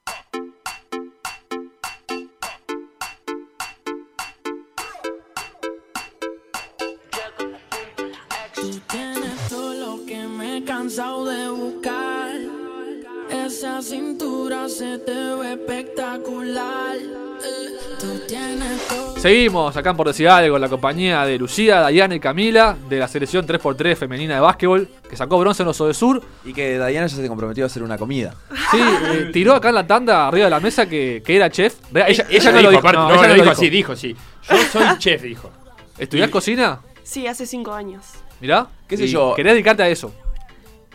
Cansado 10.86 11.26
de 11.26 11.48
buscar. 11.50 12.32
Esa 13.30 13.84
cintura 13.84 14.68
se 14.68 14.98
te 14.98 15.14
ve 15.14 15.54
espectacular. 15.54 16.96
Eh, 16.98 17.78
Tú 18.00 18.08
tienes 18.28 18.88
todo. 18.88 19.16
Seguimos 19.20 19.78
acá 19.78 19.92
en 19.92 19.98
por 19.98 20.08
decir 20.08 20.28
algo, 20.28 20.56
en 20.56 20.62
la 20.62 20.70
compañía 20.70 21.24
de 21.24 21.38
Lucía, 21.38 21.82
Dayana 21.82 22.16
y 22.16 22.20
Camila, 22.20 22.76
de 22.90 22.98
la 22.98 23.08
selección 23.08 23.46
3x3 23.46 23.96
femenina 23.96 24.34
de 24.34 24.42
básquetbol, 24.42 24.90
que 25.08 25.16
sacó 25.16 25.38
bronce 25.38 25.62
en 25.62 25.68
los 25.68 25.78
Sur. 25.96 26.20
Y 26.44 26.52
que 26.52 26.80
Diana 26.80 27.06
ya 27.06 27.10
se 27.10 27.28
comprometió 27.28 27.64
a 27.64 27.68
hacer 27.68 27.84
una 27.84 28.00
comida. 28.00 28.34
Sí, 28.72 28.80
eh, 28.80 29.30
tiró 29.32 29.54
acá 29.54 29.70
en 29.70 29.76
la 29.76 29.86
tanda 29.86 30.28
arriba 30.28 30.46
de 30.46 30.50
la 30.50 30.60
mesa 30.60 30.90
que, 30.90 31.22
que 31.24 31.36
era 31.36 31.52
chef. 31.52 31.76
Ella, 31.94 32.06
ella 32.08 32.26
Ella, 32.28 32.52
no 32.54 32.58
dijo, 32.58 32.64
lo 32.64 32.70
dijo, 32.72 32.80
aparte, 32.80 32.98
no, 32.98 33.08
no, 33.10 33.14
ella 33.14 33.22
lo 33.22 33.28
no 33.28 33.34
dijo 33.44 33.52
así, 33.52 33.70
dijo 33.70 33.96
sí. 33.96 34.16
Yo 34.50 34.58
soy 34.72 34.86
chef, 34.98 35.22
dijo. 35.22 35.52
¿Estudiás 36.00 36.30
Y- 36.30 36.32
cocina? 36.32 36.80
Sí, 37.04 37.28
hace 37.28 37.46
cinco 37.46 37.72
años. 37.72 38.04
Mirá. 38.40 38.66
¿Qué 38.88 38.98
sé 38.98 39.08
yo? 39.08 39.34
¿Querés 39.36 39.54
dedicarte 39.54 39.84
a 39.84 39.88
eso? 39.90 40.12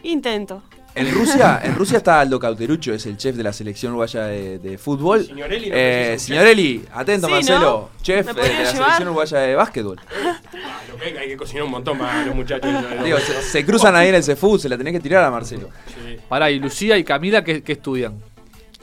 Intento. 0.07 0.63
En 0.95 1.13
Rusia, 1.13 1.61
en 1.63 1.75
Rusia 1.75 1.99
está 1.99 2.21
Aldo 2.21 2.41
Cauterucho, 2.41 2.95
es 2.95 3.05
el 3.05 3.19
chef 3.19 3.37
de 3.37 3.43
la 3.43 3.53
selección 3.53 3.93
uruguaya 3.93 4.23
de, 4.25 4.59
de 4.59 4.79
fútbol. 4.79 5.27
Signorelli 5.27 5.69
no 5.69 5.75
Eh, 5.77 6.17
signorelli, 6.19 6.85
atento 6.95 7.27
Sí, 7.27 7.33
Marcelo, 7.35 7.91
¿no? 7.95 8.03
chef 8.03 8.25
¿Me 8.25 8.33
eh, 8.33 8.35
de 8.35 8.41
la 8.43 8.55
llevar? 8.57 8.73
selección 8.73 9.09
uruguaya 9.09 9.39
de 9.41 9.55
básquetbol. 9.57 9.97
Lo 10.91 10.97
que 10.97 11.05
hay, 11.05 11.17
hay 11.19 11.29
que 11.29 11.37
cocinar 11.37 11.65
un 11.65 11.71
montón 11.73 11.99
para 11.99 12.25
los 12.25 12.35
muchachos. 12.35 12.71
Digo, 13.05 13.19
se, 13.19 13.43
se 13.43 13.67
cruzan 13.67 13.95
ahí 13.95 14.09
en 14.09 14.15
el 14.15 14.23
CFU, 14.25 14.59
se 14.59 14.71
la 14.71 14.79
tenés 14.79 14.95
que 14.95 15.01
tirar 15.01 15.23
a 15.23 15.31
Marcelo. 15.31 15.69
Sí. 15.87 16.17
Pará, 16.31 16.51
y 16.51 16.59
Lucía 16.59 16.97
y 16.97 17.05
Camila, 17.05 17.45
¿qué, 17.45 17.63
qué 17.63 17.73
estudian? 17.73 18.15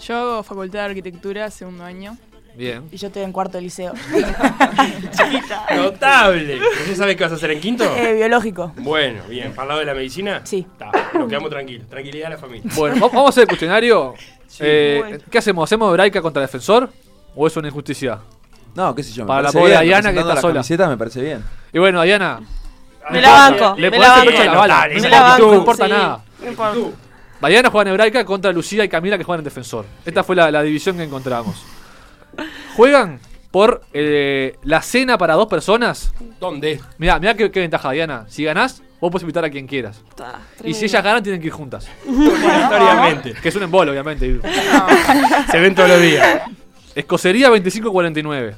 Yo 0.05 0.15
hago 0.15 0.43
facultad 0.43 0.79
de 0.79 0.85
arquitectura, 0.85 1.49
segundo 1.49 1.83
año. 1.83 2.15
Bien. 2.55 2.83
Y 2.91 2.97
yo 2.97 3.07
estoy 3.07 3.23
en 3.23 3.31
cuarto 3.31 3.57
de 3.57 3.63
liceo. 3.63 3.93
Notable. 6.27 6.59
¿Ya 6.89 6.95
sabes 6.95 7.15
qué 7.15 7.23
vas 7.23 7.33
a 7.33 7.35
hacer 7.35 7.51
en 7.51 7.59
quinto? 7.59 7.83
Eh, 7.97 8.13
biológico. 8.13 8.71
Bueno, 8.77 9.21
bien. 9.29 9.51
¿Para 9.53 9.63
el 9.63 9.67
lado 9.69 9.79
de 9.81 9.85
la 9.85 9.93
medicina? 9.93 10.41
Sí. 10.43 10.65
Está, 10.71 10.91
nos 11.17 11.27
quedamos 11.27 11.49
tranquilos. 11.49 11.87
Tranquilidad 11.89 12.27
a 12.27 12.29
la 12.31 12.37
familia. 12.37 12.69
Bueno, 12.75 12.95
va- 13.01 13.07
vamos 13.07 13.25
a 13.25 13.29
hacer 13.29 13.41
el 13.43 13.47
cuestionario. 13.47 14.13
Eh, 14.59 14.97
Bueno. 15.01 15.17
¿Qué 15.29 15.37
hacemos? 15.37 15.63
¿Hacemos 15.67 15.89
Hebraica 15.89 16.21
contra 16.21 16.41
defensor? 16.41 16.89
¿O 17.35 17.47
es 17.47 17.57
una 17.57 17.67
injusticia? 17.67 18.19
No, 18.75 18.93
qué 18.95 19.03
sé 19.03 19.13
yo. 19.13 19.25
Para 19.25 19.43
la 19.43 19.51
pobre 19.51 19.71
bien, 19.71 19.83
Diana, 19.83 20.11
que 20.13 20.19
está 20.19 20.33
las 20.33 20.65
sola. 20.67 20.87
me 20.89 20.97
parece 20.97 21.21
bien. 21.21 21.43
Y 21.71 21.79
bueno, 21.79 22.01
Diana, 22.03 22.39
Me 23.11 23.21
la 23.21 23.29
banco. 23.31 23.75
le 23.77 23.91
me 23.91 23.99
la 23.99 24.07
la 24.07 24.15
banco. 24.23 24.57
bala. 24.57 24.87
No 24.87 24.93
Me 24.93 24.99
esa 24.99 25.09
la 25.09 25.15
importa, 25.17 25.29
banco. 25.29 25.47
no 25.51 25.55
importa 25.57 25.85
sí, 25.85 25.91
nada. 25.91 26.19
No 26.41 26.47
importa. 26.49 26.79
Diana 27.49 27.69
juega 27.69 27.81
en 27.81 27.87
Hebraica 27.93 28.25
contra 28.25 28.51
Lucía 28.53 28.83
y 28.85 28.89
Camila 28.89 29.17
que 29.17 29.23
juegan 29.23 29.41
en 29.41 29.45
defensor. 29.45 29.85
Esta 30.05 30.23
fue 30.23 30.35
la, 30.35 30.49
la 30.49 30.63
división 30.63 30.95
que 30.97 31.03
encontramos. 31.03 31.61
Juegan 32.75 33.19
por 33.53 33.83
eh, 33.93 34.57
la 34.63 34.81
cena 34.81 35.15
para 35.15 35.35
dos 35.35 35.45
personas. 35.45 36.11
¿Dónde? 36.39 36.81
Mirá, 36.97 37.19
mirá 37.19 37.35
qué, 37.35 37.51
qué 37.51 37.59
ventaja, 37.59 37.91
Diana. 37.91 38.25
Si 38.27 38.43
ganás, 38.43 38.81
vos 38.99 39.11
podés 39.11 39.21
invitar 39.21 39.45
a 39.45 39.49
quien 39.51 39.67
quieras. 39.67 40.01
Está 40.09 40.41
Y 40.63 40.73
si 40.73 40.85
ellas 40.85 41.03
ganan, 41.03 41.21
tienen 41.21 41.39
que 41.39 41.47
ir 41.47 41.53
juntas. 41.53 41.87
Obligatoriamente. 42.07 43.33
Que 43.33 43.49
es 43.49 43.55
un 43.55 43.61
embolo, 43.61 43.91
obviamente. 43.91 44.39
Se 45.51 45.59
ven 45.59 45.75
todos 45.75 45.87
los 45.87 46.01
días. 46.01 46.41
Escocería 46.95 47.49
2549. 47.49 48.55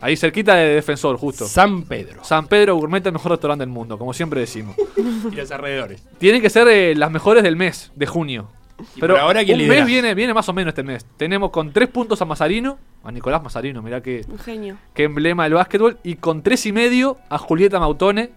Ahí 0.00 0.16
cerquita 0.16 0.56
de 0.56 0.74
defensor, 0.74 1.16
justo. 1.18 1.46
San 1.46 1.84
Pedro. 1.84 2.24
San 2.24 2.48
Pedro 2.48 2.74
Gourmet, 2.74 3.06
el 3.06 3.12
mejor 3.12 3.30
restaurante 3.30 3.62
del 3.62 3.70
mundo, 3.70 3.96
como 3.96 4.12
siempre 4.12 4.40
decimos. 4.40 4.74
Y 5.30 5.36
los 5.36 5.52
alrededores. 5.52 6.02
Tienen 6.18 6.42
que 6.42 6.50
ser 6.50 6.66
eh, 6.66 6.96
las 6.96 7.12
mejores 7.12 7.44
del 7.44 7.54
mes, 7.54 7.92
de 7.94 8.06
junio. 8.06 8.48
Pero 9.00 9.18
ahora, 9.18 9.44
¿quién 9.44 9.56
un 9.56 9.62
lidera? 9.62 9.80
mes 9.80 9.86
viene, 9.86 10.14
viene 10.14 10.34
más 10.34 10.48
o 10.48 10.52
menos 10.52 10.70
este 10.72 10.82
mes. 10.82 11.04
Tenemos 11.16 11.50
con 11.50 11.72
tres 11.72 11.88
puntos 11.88 12.20
a 12.22 12.24
Mazarino, 12.24 12.78
a 13.04 13.10
Nicolás 13.12 13.42
Mazarino, 13.42 13.82
mirá 13.82 14.00
qué, 14.00 14.24
Un 14.28 14.38
genio. 14.38 14.76
qué 14.94 15.04
emblema 15.04 15.44
del 15.44 15.54
básquetbol. 15.54 15.98
Y 16.02 16.16
con 16.16 16.42
tres 16.42 16.64
y 16.66 16.72
medio 16.72 17.18
a 17.28 17.38
Julieta 17.38 17.78
Mautone 17.80 18.30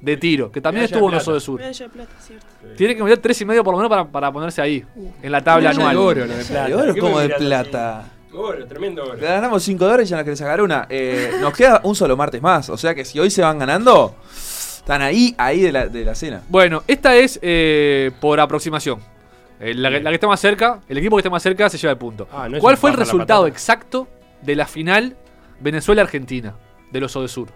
de 0.00 0.16
tiro, 0.16 0.50
que 0.50 0.60
también 0.60 0.82
Medalla 0.82 0.94
estuvo 0.96 1.08
en 1.08 1.16
plata. 1.18 1.32
de 1.32 1.40
Sur. 1.40 1.60
Medalla 1.60 1.84
de 1.86 1.90
plata, 1.92 2.12
cierto. 2.20 2.46
Tiene 2.76 2.96
que 2.96 3.02
meter 3.04 3.18
tres 3.18 3.40
y 3.40 3.44
medio 3.44 3.62
por 3.62 3.72
lo 3.74 3.78
menos 3.78 3.88
para, 3.90 4.04
para 4.08 4.32
ponerse 4.32 4.60
ahí, 4.60 4.84
en 5.22 5.30
la 5.32 5.42
tabla 5.42 5.70
Medalla 5.70 5.84
de 5.84 5.90
anual. 5.90 5.96
oro, 6.08 6.26
no 6.26 6.34
de 6.34 6.44
plata. 6.44 6.66
¿De 6.68 6.74
oro 6.74 6.94
¿Qué 6.94 7.00
como 7.00 7.18
de 7.20 7.28
plata? 7.30 8.04
Oro, 8.34 8.66
tremendo 8.66 9.04
oro. 9.04 9.14
Le 9.14 9.26
ganamos 9.26 9.62
5 9.62 9.84
dólares 9.84 10.08
y 10.08 10.10
ya 10.10 10.16
nos 10.16 10.24
querés 10.24 10.38
sacar 10.38 10.60
una. 10.62 10.86
Eh, 10.88 11.32
nos 11.40 11.52
queda 11.54 11.80
un 11.84 11.94
solo 11.94 12.16
martes 12.16 12.40
más. 12.42 12.68
O 12.70 12.76
sea 12.78 12.94
que 12.94 13.04
si 13.04 13.20
hoy 13.20 13.30
se 13.30 13.42
van 13.42 13.58
ganando, 13.58 14.16
están 14.34 15.02
ahí, 15.02 15.34
ahí 15.38 15.60
de 15.60 15.70
la, 15.70 15.86
de 15.86 16.04
la 16.04 16.14
cena. 16.14 16.40
Bueno, 16.48 16.82
esta 16.88 17.14
es 17.14 17.38
eh, 17.42 18.10
por 18.20 18.40
aproximación. 18.40 19.00
Eh, 19.64 19.74
la, 19.74 19.90
que- 19.90 20.00
la 20.00 20.10
que 20.10 20.14
esté 20.16 20.26
más 20.26 20.40
cerca, 20.40 20.80
el 20.88 20.98
equipo 20.98 21.16
que 21.16 21.20
esté 21.20 21.30
más 21.30 21.42
cerca 21.42 21.68
se 21.70 21.78
lleva 21.78 21.92
el 21.92 21.98
punto. 21.98 22.26
Ah, 22.32 22.48
no 22.48 22.58
¿Cuál 22.58 22.76
fue 22.76 22.90
el 22.90 22.96
resultado 22.96 23.46
exacto 23.46 24.08
de 24.42 24.56
la 24.56 24.66
final 24.66 25.16
Venezuela-Argentina 25.60 26.54
de 26.90 27.00
los 27.00 27.12
Sur? 27.12 27.48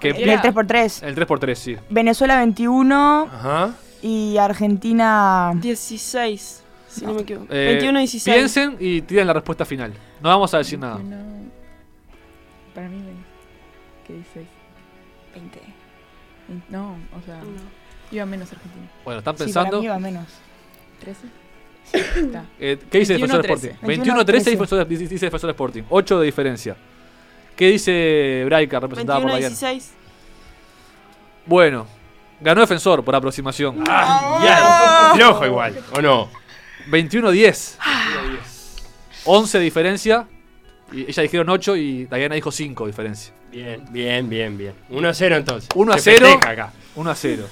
Que 0.00 0.08
Y 0.08 0.22
el 0.30 0.40
3x3. 0.40 1.02
el 1.06 1.14
3x3, 1.14 1.54
sí. 1.54 1.76
Venezuela 1.90 2.38
21 2.38 3.28
Ajá. 3.32 3.74
y 4.02 4.36
Argentina 4.38 5.52
16, 5.54 6.62
si 6.88 7.04
no, 7.04 7.12
me 7.14 7.20
equivoco. 7.20 7.52
Eh, 7.52 7.66
21 7.72 7.98
y 7.98 8.02
16. 8.04 8.34
Piensen 8.36 8.76
y 8.80 9.02
tiren 9.02 9.26
la 9.26 9.34
respuesta 9.34 9.64
final. 9.66 9.92
No 10.22 10.30
vamos 10.30 10.52
a 10.54 10.58
decir 10.58 10.78
nada. 10.78 10.98
No, 10.98 11.16
para 12.74 12.88
mí. 12.88 13.02
¿qué 14.06 14.14
dices? 14.14 14.46
20. 15.34 15.60
No, 16.70 16.96
o 17.16 17.22
sea, 17.24 17.36
No. 17.40 17.69
Iba 18.10 18.26
menos 18.26 18.50
Argentina. 18.52 18.88
Bueno, 19.04 19.18
están 19.18 19.34
Sí, 19.34 19.38
para 19.38 19.46
pensando. 19.46 19.78
mí 19.80 19.84
iba 19.86 19.98
menos. 19.98 20.26
¿13? 21.04 21.14
Está. 22.26 22.44
Eh, 22.58 22.78
¿Qué 22.90 22.98
dice 23.00 23.16
21-13. 23.18 23.20
Defensor 23.20 23.46
Sporting? 23.46 24.00
21-13 24.02 24.44
Defensor, 24.44 24.86
dice 24.88 25.14
Defensor 25.26 25.50
Sporting. 25.50 25.82
8 25.88 26.20
de 26.20 26.26
diferencia. 26.26 26.76
¿Qué 27.56 27.68
dice 27.68 28.42
Braica, 28.46 28.78
representada 28.80 29.18
21 29.18 29.32
por 29.32 29.40
Diana? 29.40 29.56
16. 29.56 29.92
Bueno, 31.46 31.86
ganó 32.40 32.60
Defensor 32.60 33.04
por 33.04 33.14
aproximación. 33.14 33.82
Ah, 33.88 34.40
ya. 34.42 35.14
Flojo 35.16 35.46
igual, 35.46 35.78
¿o 35.92 36.00
no? 36.00 36.28
21-10. 36.90 37.76
11 39.24 39.58
de 39.58 39.64
diferencia. 39.64 40.26
Y 40.92 41.02
ella 41.08 41.22
dijeron 41.22 41.48
8 41.48 41.76
y 41.76 42.06
Diana 42.06 42.34
dijo 42.34 42.50
5 42.50 42.84
de 42.84 42.90
diferencia. 42.90 43.32
Bien, 43.52 43.84
bien, 43.90 44.28
bien, 44.28 44.56
bien. 44.58 44.74
1 44.90 45.08
a 45.08 45.14
0 45.14 45.36
entonces. 45.36 45.68
1 45.74 45.92
a 45.92 45.98
Se 45.98 46.14
0. 46.14 46.26
festeja 46.26 46.50
acá. 46.52 46.72
1 46.96 47.10
a 47.10 47.14
0. 47.14 47.46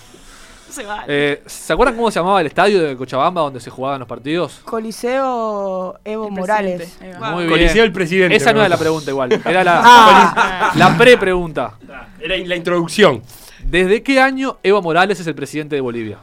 Se 0.70 0.85
vale. 0.85 1.04
Eh, 1.09 1.42
¿Se 1.46 1.72
acuerdan 1.72 1.96
cómo 1.96 2.11
se 2.11 2.18
llamaba 2.20 2.40
el 2.40 2.46
estadio 2.46 2.83
de 2.83 2.96
Cochabamba 2.96 3.40
donde 3.42 3.59
se 3.61 3.70
jugaban 3.70 3.98
los 4.00 4.09
partidos? 4.09 4.61
Coliseo 4.64 5.98
Evo 6.04 6.26
El 6.28 6.33
Morales. 6.33 6.98
Muy 7.33 7.44
bien. 7.44 7.50
Coliseo 7.50 7.83
del 7.83 7.92
presidente. 7.92 8.37
Esa 8.37 8.52
no 8.52 8.61
era 8.61 8.68
la 8.68 8.76
pregunta 8.76 9.11
igual. 9.11 9.33
Era 9.44 9.64
la, 9.64 9.81
Ah. 9.85 10.72
la 10.76 10.96
pre-pregunta. 10.96 11.74
Era 12.20 12.37
la 12.37 12.57
introducción. 12.57 13.22
¿Desde 13.64 14.02
qué 14.02 14.20
año 14.20 14.59
Evo 14.62 14.81
Morales 14.83 15.18
es 15.20 15.26
el 15.26 15.35
presidente 15.35 15.74
de 15.74 15.81
Bolivia? 15.81 16.18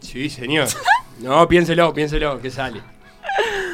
Sí, 0.00 0.28
señor. 0.30 0.68
No, 1.20 1.46
piénselo, 1.48 1.92
piénselo, 1.94 2.40
que 2.40 2.50
sale. 2.50 2.80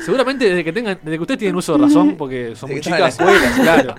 Seguramente 0.05 0.47
desde 0.49 0.65
que 0.65 0.73
tengan, 0.73 0.99
desde 1.03 1.17
que 1.19 1.23
ustedes 1.23 1.39
tienen 1.39 1.57
uso 1.57 1.77
de 1.77 1.85
razón, 1.85 2.17
porque 2.17 2.55
son 2.57 2.71
muy 2.71 2.81
chicas. 2.81 3.19
la 3.19 3.53
claro. 3.63 3.95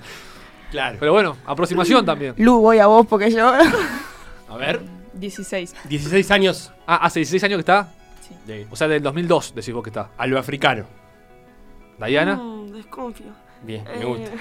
Claro. 0.71 0.97
Pero 0.99 1.11
bueno, 1.13 1.37
aproximación 1.45 2.05
también. 2.05 2.33
Lu, 2.37 2.59
voy 2.61 2.79
a 2.79 2.87
vos 2.87 3.05
porque 3.05 3.29
yo. 3.29 3.53
A 4.49 4.57
ver, 4.57 4.79
16. 5.13 5.75
16 5.89 6.31
años 6.31 6.71
Ah, 6.87 6.97
hace 7.05 7.19
16 7.19 7.43
años 7.43 7.57
que 7.57 7.61
está. 7.61 7.89
de 8.45 8.65
O 8.71 8.75
sea, 8.75 8.87
del 8.87 9.01
2002 9.03 9.53
decís 9.55 9.73
vos 9.73 9.83
que 9.83 9.89
está. 9.89 10.09
a 10.17 10.27
lo 10.27 10.37
africano. 10.39 10.85
Diana. 11.99 12.35
Mm, 12.35 12.71
desconfío. 12.71 13.27
Bien, 13.63 13.83
me 13.83 14.01
Eh, 14.01 14.05
gusta. 14.05 14.31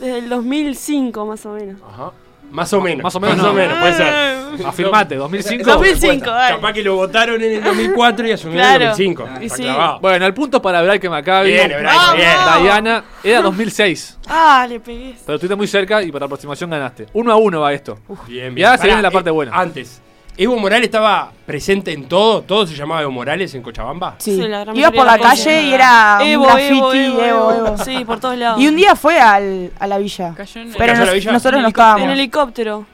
Desde 0.00 0.18
el 0.18 0.28
2005 0.28 1.26
más 1.26 1.44
o 1.46 1.52
menos. 1.54 1.80
Ajá. 1.82 2.12
Más 2.50 2.72
o 2.72 2.80
menos. 2.80 3.02
Más 3.02 3.14
o 3.14 3.20
menos 3.20 3.36
Más 3.36 3.44
no. 3.46 3.50
o 3.50 3.54
menos, 3.54 3.78
puede 3.78 3.94
ser. 3.94 4.41
Afirmate, 4.66 5.16
2005. 5.16 5.64
2005, 5.70 6.26
dale. 6.30 6.54
Capaz 6.56 6.72
que 6.72 6.82
lo 6.82 6.96
votaron 6.96 7.42
en 7.42 7.52
el 7.52 7.64
2004 7.64 8.26
y 8.26 8.32
asumió 8.32 8.56
Claro. 8.56 8.74
en 8.76 8.82
el 8.82 8.88
2005. 8.90 9.28
Y 9.40 9.44
Está 9.46 9.56
sí. 9.56 9.62
clavado. 9.62 10.00
Bueno, 10.00 10.26
el 10.26 10.34
punto 10.34 10.60
para 10.62 10.80
Hebraica 10.80 11.10
Maccabi. 11.10 11.50
Bien, 11.52 11.70
Hebraica, 11.70 12.12
bien. 12.14 12.62
Diana 12.62 13.04
era 13.24 13.42
2006. 13.42 14.18
Ah, 14.28 14.66
le 14.68 14.80
pegué. 14.80 15.14
Pero 15.26 15.36
estuviste 15.36 15.56
muy 15.56 15.66
cerca 15.66 16.02
y 16.02 16.10
para 16.12 16.26
aproximación 16.26 16.70
ganaste. 16.70 17.06
1 17.12 17.32
a 17.32 17.36
1 17.36 17.60
va 17.60 17.72
esto. 17.72 17.98
Bien, 18.26 18.54
bien. 18.54 18.66
Ya 18.68 18.72
se 18.72 18.78
Pará, 18.78 18.86
viene 18.88 19.02
la 19.02 19.10
parte 19.10 19.30
eh, 19.30 19.32
buena. 19.32 19.52
Antes, 19.56 20.00
Evo 20.34 20.56
Morales 20.56 20.86
estaba 20.86 21.30
presente 21.44 21.92
en 21.92 22.08
todo, 22.08 22.40
todo 22.40 22.66
se 22.66 22.74
llamaba 22.74 23.02
Evo 23.02 23.10
Morales 23.10 23.54
en 23.54 23.60
Cochabamba. 23.62 24.14
Sí. 24.18 24.36
Sí, 24.36 24.48
la 24.48 24.60
gran 24.60 24.74
Ibas 24.74 24.90
por 24.92 25.04
la 25.04 25.12
de 25.12 25.18
las 25.18 25.28
calle 25.28 25.44
cosas. 25.44 25.62
y 25.64 25.74
era 25.74 26.18
un 26.22 26.26
Evo, 26.26 26.44
graffiti, 26.46 26.74
Evo, 26.78 26.92
Evo, 26.94 27.22
Evo, 27.22 27.52
Evo. 27.52 27.66
Evo. 27.66 27.78
Sí, 27.84 28.04
por 28.06 28.18
todos 28.18 28.38
lados. 28.38 28.58
Y 28.60 28.66
un 28.66 28.74
día 28.76 28.96
fue 28.96 29.20
al, 29.20 29.70
a 29.78 29.86
la 29.86 29.98
villa. 29.98 30.32
Cayó 30.34 30.60
en 30.62 30.68
el- 30.68 30.72
Pero 30.74 30.92
¿Cayó 30.94 31.02
a 31.02 31.04
la 31.04 31.04
nos- 31.04 31.14
villa? 31.14 31.32
nosotros 31.32 31.58
En 31.58 31.62
no 31.62 31.68
estábamos. 31.68 32.02
En 32.04 32.10
helicóptero. 32.10 32.86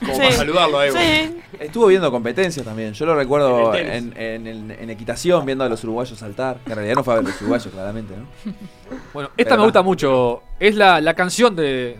Como 0.00 0.14
Sí. 0.14 0.20
para 0.20 0.32
saludarlo 0.32 0.78
a 0.78 0.86
Evo. 0.86 0.96
Sí. 0.98 1.36
Estuvo 1.58 1.86
viendo 1.86 2.10
competencias 2.10 2.64
también. 2.64 2.92
Yo 2.94 3.04
lo 3.06 3.14
recuerdo 3.14 3.74
En 3.74 3.86
el 3.86 4.12
en, 4.18 4.46
en- 4.46 4.46
en- 4.46 4.70
en 4.80 4.90
equitación, 4.90 5.44
viendo 5.44 5.62
a 5.64 5.68
los 5.68 5.82
uruguayos 5.84 6.18
saltar. 6.18 6.56
Que 6.64 6.72
en 6.72 6.76
realidad 6.76 6.96
no 6.96 7.04
fue 7.04 7.14
a 7.14 7.16
ver 7.18 7.26
a 7.26 7.28
los 7.28 7.40
uruguayos, 7.40 7.72
claramente, 7.72 8.14
¿no? 8.16 8.52
Bueno, 9.12 9.30
esta 9.36 9.56
me 9.56 9.64
gusta 9.64 9.82
mucho. 9.82 10.42
Es 10.58 10.74
la, 10.74 11.00
la 11.00 11.14
canción 11.14 11.54
de, 11.54 11.98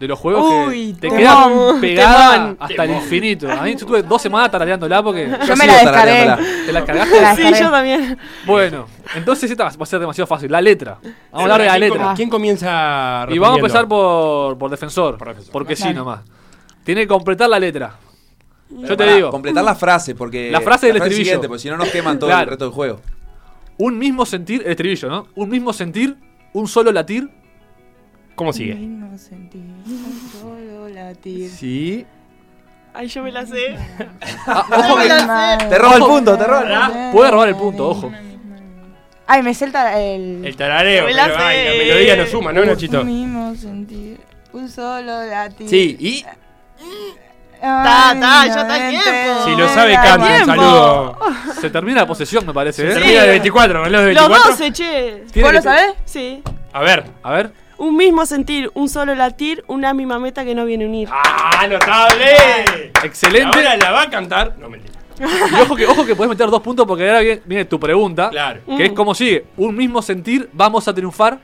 de 0.00 0.08
los 0.08 0.18
juegos 0.18 0.68
Uy, 0.68 0.94
que 0.94 1.08
te 1.08 1.08
temón. 1.16 1.18
queda 1.18 1.80
pegada 1.80 2.32
Temón. 2.34 2.56
hasta 2.58 2.84
el 2.84 2.90
infinito. 2.92 3.50
A 3.52 3.62
mí 3.62 3.70
yo 3.72 3.76
estuve 3.78 4.02
dos 4.02 4.22
semanas 4.22 4.50
tarareándola 4.50 5.02
porque 5.02 5.26
Yo 5.26 5.56
me 5.56 5.64
sigo 5.64 5.66
la 5.66 5.78
descargué. 5.82 6.44
te 6.66 6.72
la 6.72 6.84
cargaste. 6.84 7.20
La 7.20 7.36
Sí, 7.36 7.42
yo 7.60 7.70
también. 7.70 8.18
Bueno, 8.46 8.86
entonces 9.14 9.50
esta 9.50 9.64
va 9.64 9.70
a 9.78 9.86
ser 9.86 10.00
demasiado 10.00 10.26
fácil. 10.26 10.50
La 10.50 10.60
letra. 10.60 10.98
Vamos 11.02 11.14
a 11.32 11.42
hablar 11.42 11.60
de 11.60 11.66
la 11.66 11.72
¿Quién 11.76 11.90
letra. 11.90 12.14
¿Quién 12.16 12.30
comienza 12.30 13.26
Y 13.28 13.38
vamos 13.38 13.56
a 13.56 13.60
empezar 13.60 13.86
por, 13.86 14.56
por 14.58 14.70
defensor. 14.70 15.18
Por 15.18 15.28
defensor. 15.28 15.52
Porque 15.52 15.76
sí 15.76 15.92
nomás. 15.92 16.20
Tiene 16.84 17.02
que 17.02 17.08
completar 17.08 17.48
la 17.48 17.58
letra. 17.58 17.94
Yo 18.70 18.96
te 18.96 19.14
digo, 19.14 19.30
Completar 19.30 19.62
la 19.64 19.74
frase, 19.74 20.14
porque. 20.14 20.50
La 20.50 20.60
frase 20.60 20.86
del 20.86 20.96
estribillo. 20.96 21.24
siguiente, 21.24 21.48
porque 21.48 21.60
si 21.62 21.68
no 21.68 21.76
nos 21.76 21.88
queman 21.90 22.18
todo 22.18 22.28
Claro. 22.30 22.42
el 22.44 22.48
resto 22.48 22.64
del 22.64 22.74
juego. 22.74 23.00
un 23.78 23.98
mismo 23.98 24.24
sentir, 24.26 24.62
el 24.64 24.70
estribillo, 24.72 25.08
¿no? 25.08 25.26
Un 25.34 25.48
mismo 25.48 25.72
sentir, 25.72 26.16
un 26.52 26.68
solo 26.68 26.92
latir. 26.92 27.28
¿Cómo 28.34 28.52
sigue? 28.52 28.74
Mismo 28.74 29.16
sentir, 29.18 29.60
un 29.86 30.30
solo 30.40 30.88
latir. 30.88 31.50
Sí. 31.50 32.06
Ay, 32.94 33.08
yo 33.08 33.22
me 33.22 33.32
la 33.32 33.44
sé. 33.46 33.76
Ah, 34.46 34.66
ojo 34.78 34.96
que 34.98 35.66
Te 35.68 35.78
roba 35.78 35.96
el 35.96 36.02
punto, 36.02 36.36
te 36.38 36.44
roba. 36.46 37.10
puede 37.12 37.30
robar 37.30 37.48
el 37.48 37.56
punto, 37.56 37.88
ojo. 37.90 38.12
Ay, 39.26 39.42
me 39.42 39.54
salta 39.54 39.98
el. 40.00 40.44
El 40.44 40.56
tarareo, 40.56 41.06
Me 41.06 41.14
la 41.14 41.24
pero 41.24 41.36
ay, 41.38 41.64
la 41.64 41.72
sé. 41.72 41.78
melodía 41.78 42.16
no 42.16 42.26
suma, 42.26 42.52
¿no, 42.52 42.64
Nachito? 42.64 43.00
Un 43.00 43.06
mismo 43.06 43.54
sentir, 43.54 44.20
un 44.52 44.68
solo 44.68 45.24
latir. 45.26 45.68
Sí, 45.68 45.96
y 45.98 46.24
Ta, 47.60 48.16
ta, 48.18 48.46
ya 48.46 48.60
está 48.62 48.76
el 48.76 48.90
tiempo. 48.90 49.44
si 49.44 49.50
lo 49.54 49.68
sabe, 49.68 49.94
canta. 49.94 50.38
Un 50.40 50.46
saludo. 50.46 51.18
Se 51.60 51.70
termina 51.70 52.00
la 52.00 52.06
posesión, 52.08 52.44
me 52.44 52.52
parece. 52.52 52.90
¿eh? 52.90 52.94
Termina 52.94 53.22
de 53.22 53.28
24, 53.28 53.84
reloj 53.84 54.00
de 54.00 54.14
Los 54.14 54.28
24. 54.28 54.50
12, 54.50 54.72
che. 54.72 55.42
¿Vos 55.42 55.52
lo 55.52 55.62
sabés? 55.62 55.94
Sí. 56.04 56.42
A 56.72 56.80
ver. 56.80 57.04
A 57.22 57.30
ver. 57.30 57.52
Un 57.78 57.96
mismo 57.96 58.26
sentir, 58.26 58.70
un 58.74 58.88
solo 58.88 59.14
latir, 59.14 59.64
una 59.68 59.94
misma 59.94 60.18
meta 60.18 60.44
que 60.44 60.54
no 60.54 60.64
viene 60.64 60.84
a 60.84 60.88
unir. 60.88 61.08
¡Ah, 61.12 61.66
notable! 61.68 62.90
Excelente. 63.02 63.58
Ahora 63.58 63.76
la 63.76 63.90
va 63.92 64.02
a 64.02 64.10
cantar. 64.10 64.56
No, 64.58 64.68
mentira. 64.68 64.92
Y 65.20 65.60
ojo 65.60 65.76
que, 65.76 65.86
ojo 65.86 66.04
que 66.04 66.16
puedes 66.16 66.30
meter 66.30 66.48
dos 66.48 66.62
puntos 66.62 66.84
porque 66.86 67.08
ahora 67.08 67.20
viene, 67.20 67.42
viene 67.44 67.64
tu 67.64 67.78
pregunta. 67.78 68.30
Claro. 68.30 68.60
Que 68.76 68.86
es 68.86 68.92
como 68.92 69.14
sigue. 69.14 69.46
Un 69.56 69.76
mismo 69.76 70.02
sentir, 70.02 70.48
vamos 70.52 70.88
a 70.88 70.94
triunfar. 70.94 71.38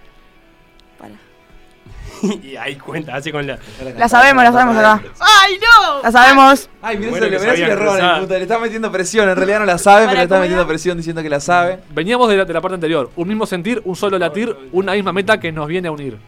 y 2.43 2.57
ahí 2.57 2.77
cuenta, 2.77 3.17
hace 3.17 3.31
con 3.33 3.47
la. 3.47 3.59
La 3.97 4.09
sabemos, 4.09 4.43
la 4.45 4.53
sabemos 4.53 4.77
acá. 4.77 5.03
¡Ay, 5.21 5.59
no! 5.59 6.03
La 6.03 6.13
sabemos. 6.13 6.69
Ay, 6.83 6.97
mirá 6.99 7.11
Bueno, 7.11 7.27
mirá 7.27 7.57
si 7.57 7.63
cruzar. 7.65 8.19
punto. 8.21 8.35
Le 8.35 8.43
está 8.43 8.59
metiendo 8.59 8.93
presión. 8.93 9.29
En 9.29 9.37
realidad 9.37 9.61
no 9.61 9.65
la 9.67 9.79
sabe, 9.79 10.01
pero 10.01 10.09
Para 10.11 10.19
le 10.19 10.23
está 10.25 10.41
metiendo 10.41 10.67
presión 10.67 10.97
diciendo 10.97 11.23
que 11.23 11.29
la 11.31 11.41
sabe. 11.41 11.81
Veníamos 11.91 12.29
de 12.29 12.37
la, 12.39 12.45
de 12.45 12.53
la 12.53 12.61
parte 12.61 12.75
anterior. 12.75 13.11
Un 13.17 13.29
mismo 13.29 13.47
sentir, 13.47 13.81
un 13.85 13.95
solo 13.97 14.19
latir, 14.19 14.57
una 14.73 14.93
misma 14.93 15.13
meta 15.13 15.39
que 15.39 15.51
nos 15.53 15.67
viene 15.67 15.89
a 15.89 15.93
unir. 15.93 16.19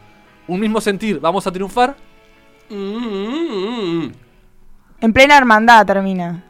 Un 0.46 0.60
mismo 0.60 0.80
sentir, 0.80 1.20
vamos 1.20 1.46
a 1.46 1.52
triunfar. 1.52 1.94
Mm, 2.68 2.74
mm, 2.74 4.04
mm. 4.06 4.12
En 5.00 5.12
plena 5.12 5.36
hermandad 5.38 5.86
termina. 5.86 6.42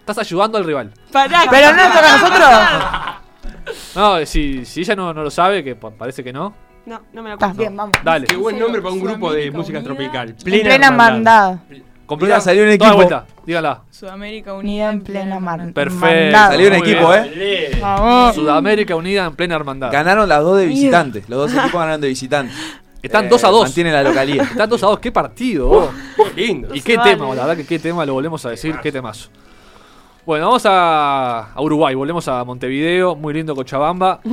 Estás 0.00 0.18
ayudando 0.18 0.58
al 0.58 0.64
rival. 0.64 0.92
Pará. 1.10 1.42
Pero 1.50 1.72
no 1.72 1.82
nos 1.82 1.92
toca 1.92 2.08
a 2.14 2.18
nosotros. 2.18 3.86
No, 3.96 4.24
si, 4.26 4.64
si 4.64 4.80
ella 4.82 4.94
no, 4.94 5.12
no 5.12 5.22
lo 5.24 5.30
sabe, 5.30 5.64
que 5.64 5.74
pa- 5.74 5.90
parece 5.90 6.22
que 6.22 6.32
no. 6.32 6.54
No, 6.86 7.00
no 7.12 7.22
me 7.22 7.28
lo 7.30 7.34
Está 7.34 7.46
acuerdo. 7.46 7.58
bien, 7.62 7.76
vamos. 7.76 7.96
Dale. 8.04 8.26
Qué 8.26 8.36
buen 8.36 8.58
nombre 8.58 8.80
para 8.80 8.94
un 8.94 9.00
grupo 9.00 9.32
de 9.32 9.50
Sudamérica 9.50 9.58
música 9.58 9.78
unida. 9.78 9.94
tropical. 9.94 10.28
En 10.28 10.36
plena 10.36 10.74
hermandad. 10.86 11.52
hermandad. 11.52 11.58
Completa. 12.06 12.40
Salió 12.40 12.62
un 12.62 12.68
Toda 12.68 12.74
equipo. 12.76 12.94
vuelta, 12.94 13.26
dígala. 13.44 13.82
Sudamérica 13.90 14.54
Unida 14.54 14.90
en 14.90 15.00
plena 15.02 15.40
mar- 15.40 15.72
Perfecto. 15.72 16.06
hermandad. 16.06 16.50
Salió 16.52 16.68
un 16.68 16.78
Muy 16.78 16.88
equipo, 16.88 17.08
bien. 17.10 17.30
¿eh? 17.34 17.78
Vamos. 17.80 18.34
Sudamérica 18.36 18.94
unida 18.94 19.24
en 19.26 19.34
plena 19.34 19.56
hermandad. 19.56 19.90
Ganaron 19.92 20.28
las 20.28 20.40
dos 20.44 20.58
de 20.58 20.66
visitantes. 20.66 21.28
Los 21.28 21.38
dos 21.50 21.52
equipos 21.60 21.80
ganaron 21.80 22.00
de 22.00 22.08
visitantes. 22.08 22.56
Están 23.02 23.24
Eh, 23.24 23.28
2 23.28 23.42
a 23.44 23.48
2. 23.48 23.62
Mantienen 23.64 23.92
la 23.92 24.02
localía. 24.04 24.42
Están 24.44 24.68
2 24.70 24.82
a 24.84 24.86
2. 24.86 24.98
Qué 25.00 25.10
partido. 25.10 25.68
oh. 25.70 25.90
Qué 26.34 26.40
lindo. 26.46 26.72
Y 26.74 26.80
qué 26.80 26.96
vale. 26.96 27.10
tema, 27.10 27.26
la 27.34 27.42
verdad 27.46 27.56
que 27.56 27.66
qué 27.66 27.78
tema, 27.80 28.06
lo 28.06 28.12
volvemos 28.14 28.44
a 28.46 28.50
decir, 28.50 28.76
qué 28.82 28.92
temazo. 28.92 29.28
Bueno, 30.24 30.46
vamos 30.46 30.64
a, 30.66 31.52
a 31.52 31.60
Uruguay, 31.60 31.94
volvemos 31.96 32.26
a 32.28 32.42
Montevideo, 32.44 33.14
muy 33.16 33.34
lindo 33.34 33.54
Cochabamba. 33.56 34.20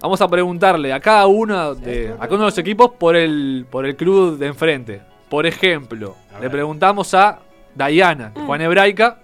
Vamos 0.00 0.20
a 0.20 0.28
preguntarle 0.28 0.92
a 0.92 1.00
cada 1.00 1.26
uno 1.26 1.74
de, 1.74 2.08
a 2.10 2.16
cada 2.22 2.28
uno 2.34 2.38
de 2.44 2.50
los 2.50 2.58
equipos 2.58 2.90
por 2.98 3.16
el, 3.16 3.66
por 3.70 3.86
el 3.86 3.96
club 3.96 4.36
de 4.38 4.46
enfrente. 4.48 5.00
Por 5.30 5.46
ejemplo, 5.46 6.14
le 6.40 6.50
preguntamos 6.50 7.14
a 7.14 7.38
Dayana, 7.74 8.32
Juan 8.46 8.60
Hebraica, 8.60 9.18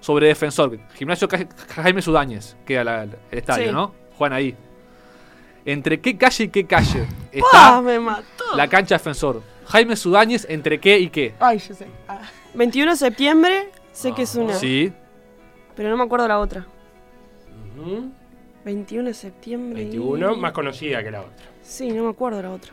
sobre 0.00 0.28
defensor. 0.28 0.78
Gimnasio 0.94 1.28
Jaime 1.74 2.00
Sudáñez, 2.00 2.56
queda 2.64 2.84
la- 2.84 3.02
el 3.02 3.10
estadio, 3.30 3.66
Sí. 3.66 3.72
¿no? 3.72 3.92
Juan 4.16 4.32
ahí. 4.32 4.54
¿Entre 5.64 6.00
qué 6.00 6.16
calle 6.16 6.44
y 6.44 6.48
qué 6.48 6.64
calle 6.64 7.04
está 7.32 7.80
Me 7.82 7.98
mató. 7.98 8.24
la 8.56 8.68
cancha 8.68 8.94
defensor? 8.94 9.42
Jaime 9.66 9.96
Sudáñez, 9.96 10.46
¿entre 10.48 10.78
qué 10.78 10.98
y 11.00 11.08
qué? 11.10 11.34
Ay, 11.40 11.58
yo 11.58 11.74
sé. 11.74 11.88
Ah. 12.06 12.20
21 12.54 12.92
de 12.92 12.96
septiembre, 12.96 13.70
sé 13.92 14.12
que 14.12 14.22
es 14.22 14.34
una. 14.36 14.54
Sí. 14.54 14.92
Pero 15.74 15.90
no 15.90 15.96
me 15.96 16.04
acuerdo 16.04 16.28
la 16.28 16.38
otra. 16.38 16.64
Ujú. 17.76 18.12
21 18.66 19.04
de 19.08 19.14
septiembre. 19.14 19.80
y- 19.80 19.84
21, 19.86 20.36
más 20.36 20.52
conocida 20.52 21.02
que 21.02 21.10
la 21.10 21.20
otra. 21.20 21.46
Sí, 21.62 21.88
no 21.92 22.02
me 22.04 22.10
acuerdo 22.10 22.42
la 22.42 22.50
otra. 22.50 22.72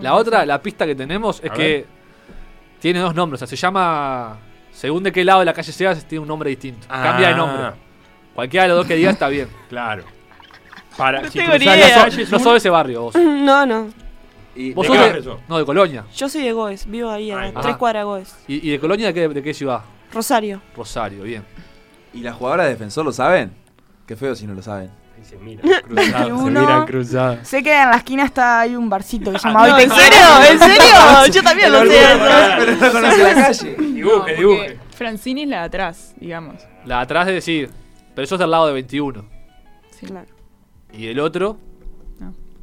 La 0.00 0.14
otra, 0.14 0.44
la 0.46 0.60
pista 0.60 0.86
que 0.86 0.94
tenemos 0.94 1.40
es 1.44 1.50
A 1.50 1.54
que 1.54 1.84
tiene 2.80 2.98
dos 2.98 3.14
nombres. 3.14 3.40
O 3.42 3.46
sea, 3.46 3.48
se 3.48 3.56
llama. 3.56 4.38
Según 4.72 5.02
de 5.04 5.12
qué 5.12 5.22
lado 5.22 5.40
de 5.40 5.44
la 5.46 5.52
calle 5.52 5.70
seas, 5.70 6.04
tiene 6.06 6.22
un 6.22 6.28
nombre 6.28 6.50
distinto. 6.50 6.86
Cambia 6.88 7.28
de 7.28 7.34
nombre. 7.34 7.62
Ah, 7.62 7.74
Cualquiera 8.34 8.64
de 8.64 8.68
los 8.70 8.78
dos 8.78 8.86
que 8.86 8.96
diga 8.96 9.10
está 9.10 9.28
bien. 9.28 9.48
Claro. 9.68 10.02
Para, 10.96 11.22
No 11.22 11.30
si 11.30 11.38
tengo 11.38 11.56
ni 11.58 11.64
idea. 11.64 12.06
No 12.30 12.36
un- 12.38 12.42
sos 12.42 12.52
de 12.52 12.56
ese 12.58 12.70
barrio 12.70 13.02
vos. 13.02 13.14
No, 13.16 13.66
no. 13.66 13.88
Y 14.56 14.72
Vos 14.72 14.88
¿De 14.88 15.22
sos? 15.22 15.40
No, 15.48 15.58
de 15.58 15.64
Colonia. 15.64 16.04
Yo 16.14 16.28
soy 16.28 16.42
de 16.42 16.52
Goes, 16.52 16.86
vivo 16.86 17.10
ahí 17.10 17.30
a 17.32 17.52
tres 17.60 17.76
cuadras 17.76 18.00
de 18.02 18.04
Goes. 18.04 18.36
¿Y, 18.48 18.66
y 18.68 18.70
de 18.70 18.78
Colonia 18.80 19.08
de 19.08 19.14
qué, 19.14 19.28
de 19.28 19.42
qué 19.42 19.52
ciudad? 19.52 19.82
Rosario. 20.12 20.62
Rosario, 20.76 21.24
bien. 21.24 21.44
¿Y 22.14 22.20
las 22.20 22.36
jugadoras 22.36 22.66
de 22.66 22.70
defensor 22.72 23.04
lo 23.04 23.12
saben? 23.12 23.52
Qué 24.06 24.14
feo 24.16 24.34
si 24.36 24.46
no 24.46 24.54
lo 24.54 24.62
saben. 24.62 24.90
Y 25.24 25.26
se 25.26 25.36
miran 25.38 25.66
cruzadas. 25.82 26.06
se 26.06 26.20
21. 26.20 26.60
miran 26.60 26.86
cruzadas. 26.86 27.48
Sé 27.48 27.62
que 27.62 27.82
en 27.82 27.90
la 27.90 27.96
esquina 27.96 28.24
está 28.24 28.60
hay 28.60 28.76
un 28.76 28.88
barcito 28.90 29.32
que 29.32 29.38
se 29.38 29.48
llama 29.48 29.64
Ah, 29.64 29.68
No, 29.68 29.78
¿En 29.78 29.90
serio? 29.90 30.18
¿En 30.50 30.58
serio? 30.70 31.32
Yo 31.32 31.42
también 31.42 31.72
lo 31.72 31.80
sé. 31.86 32.00
Pero 32.58 32.72
no 32.72 32.92
conoce 32.92 33.22
la 33.22 33.34
calle. 33.46 33.76
Dibuje, 33.78 34.34
dibuje. 34.36 34.78
Francini 34.94 35.42
es 35.42 35.48
la 35.48 35.58
de 35.60 35.64
atrás, 35.64 36.14
digamos. 36.20 36.56
La 36.84 36.96
de 36.98 37.02
atrás 37.02 37.28
es 37.28 37.34
decir. 37.34 37.70
Pero 38.14 38.24
eso 38.24 38.34
es 38.36 38.38
del 38.38 38.50
lado 38.50 38.66
de 38.68 38.74
21. 38.74 39.24
Sí. 39.98 40.06
Claro. 40.06 40.28
¿Y 40.92 41.08
el 41.08 41.18
otro? 41.20 41.58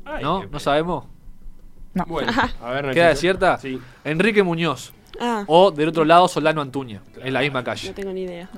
Ay, 0.05 0.23
¿No? 0.23 0.45
¿No 0.45 0.59
sabemos? 0.59 1.05
Bueno, 2.07 2.31
a 2.63 2.69
ver. 2.71 2.91
¿Queda 2.93 3.09
desierta? 3.09 3.57
Sí. 3.57 3.79
Enrique 4.03 4.43
Muñoz. 4.43 4.93
Ah, 5.19 5.43
O 5.47 5.71
del 5.71 5.89
otro 5.89 6.05
lado, 6.05 6.27
Solano 6.27 6.61
Antuña. 6.61 7.01
En 7.21 7.33
la 7.33 7.41
misma 7.41 7.59
no 7.59 7.65
calle. 7.65 7.91
tengo 7.93 8.11
ni 8.13 8.21
idea. 8.21 8.49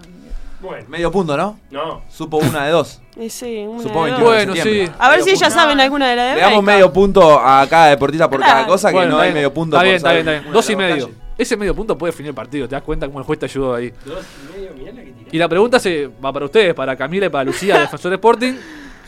Bueno, 0.63 0.86
Medio 0.88 1.12
punto, 1.12 1.36
¿no? 1.38 1.60
no. 1.69 2.02
Supo 2.10 2.38
una 2.38 2.65
de 2.65 2.71
dos. 2.71 2.99
Eh, 3.15 3.30
sí, 3.30 3.63
una 3.67 3.84
de 3.84 4.12
dos. 4.12 4.21
Bueno, 4.21 4.56
sí. 4.56 4.89
A 4.97 5.10
ver 5.12 5.21
si 5.21 5.30
ellas 5.32 5.49
punto. 5.49 5.60
saben 5.62 5.80
alguna 5.80 6.10
de 6.10 6.15
la 6.15 6.23
de 6.23 6.36
Le 6.36 6.41
damos 6.41 6.63
medio 6.63 6.91
punto 6.91 7.39
a 7.39 7.67
cada 7.69 7.88
deportista 7.89 8.28
por 8.28 8.39
cada 8.39 8.65
cosa, 8.65 8.89
que 8.89 8.95
Bueno, 8.95 9.12
no 9.12 9.17
hay 9.19 9.28
bien. 9.28 9.34
medio 9.36 9.54
punto 9.54 9.76
Está 9.76 9.82
por 9.82 9.86
bien, 9.86 9.95
está 9.97 10.12
bien, 10.13 10.28
está 10.28 10.32
bien. 10.41 10.52
Dos 10.54 10.67
y 10.67 10.71
las 10.71 10.78
medio. 10.80 11.10
Ese 11.38 11.58
medio 11.58 11.76
punto 11.76 11.95
puede 11.95 12.12
definir 12.12 12.30
el 12.30 12.36
partido. 12.36 12.67
¿Te 12.67 12.73
das 12.73 12.82
cuenta 12.84 13.06
cómo 13.06 13.19
el 13.19 13.26
juez 13.26 13.38
te 13.38 13.45
ayudó 13.45 13.76
ahí? 13.76 13.93
Dos 14.04 14.26
y 14.26 14.58
medio, 14.58 14.71
mirá 14.76 14.93
la 14.93 15.04
que 15.04 15.12
tirás. 15.12 15.34
Y 15.34 15.38
la 15.38 15.47
pregunta 15.47 15.80
se 15.80 16.08
va 16.23 16.34
para 16.34 16.45
ustedes, 16.45 16.73
para 16.73 16.95
Camila 16.95 17.28
y 17.28 17.30
para 17.30 17.43
Lucía, 17.43 17.80
Defensor 17.80 18.13
Sporting. 18.13 18.54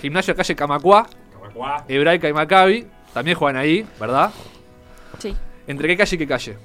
Gimnasio 0.01 0.35
Calle 0.35 0.55
Camacuá, 0.55 1.07
Camacuá. 1.33 1.83
Hebraica 1.87 2.29
y 2.29 2.33
Maccabi. 2.33 2.85
También 3.11 3.37
juegan 3.37 3.59
ahí, 3.59 3.87
¿verdad? 3.99 4.29
Sí. 5.17 5.33
¿Entre 5.65 5.87
qué 5.87 5.97
calle 5.97 6.15
y 6.15 6.19
qué 6.19 6.27
calle? 6.27 6.57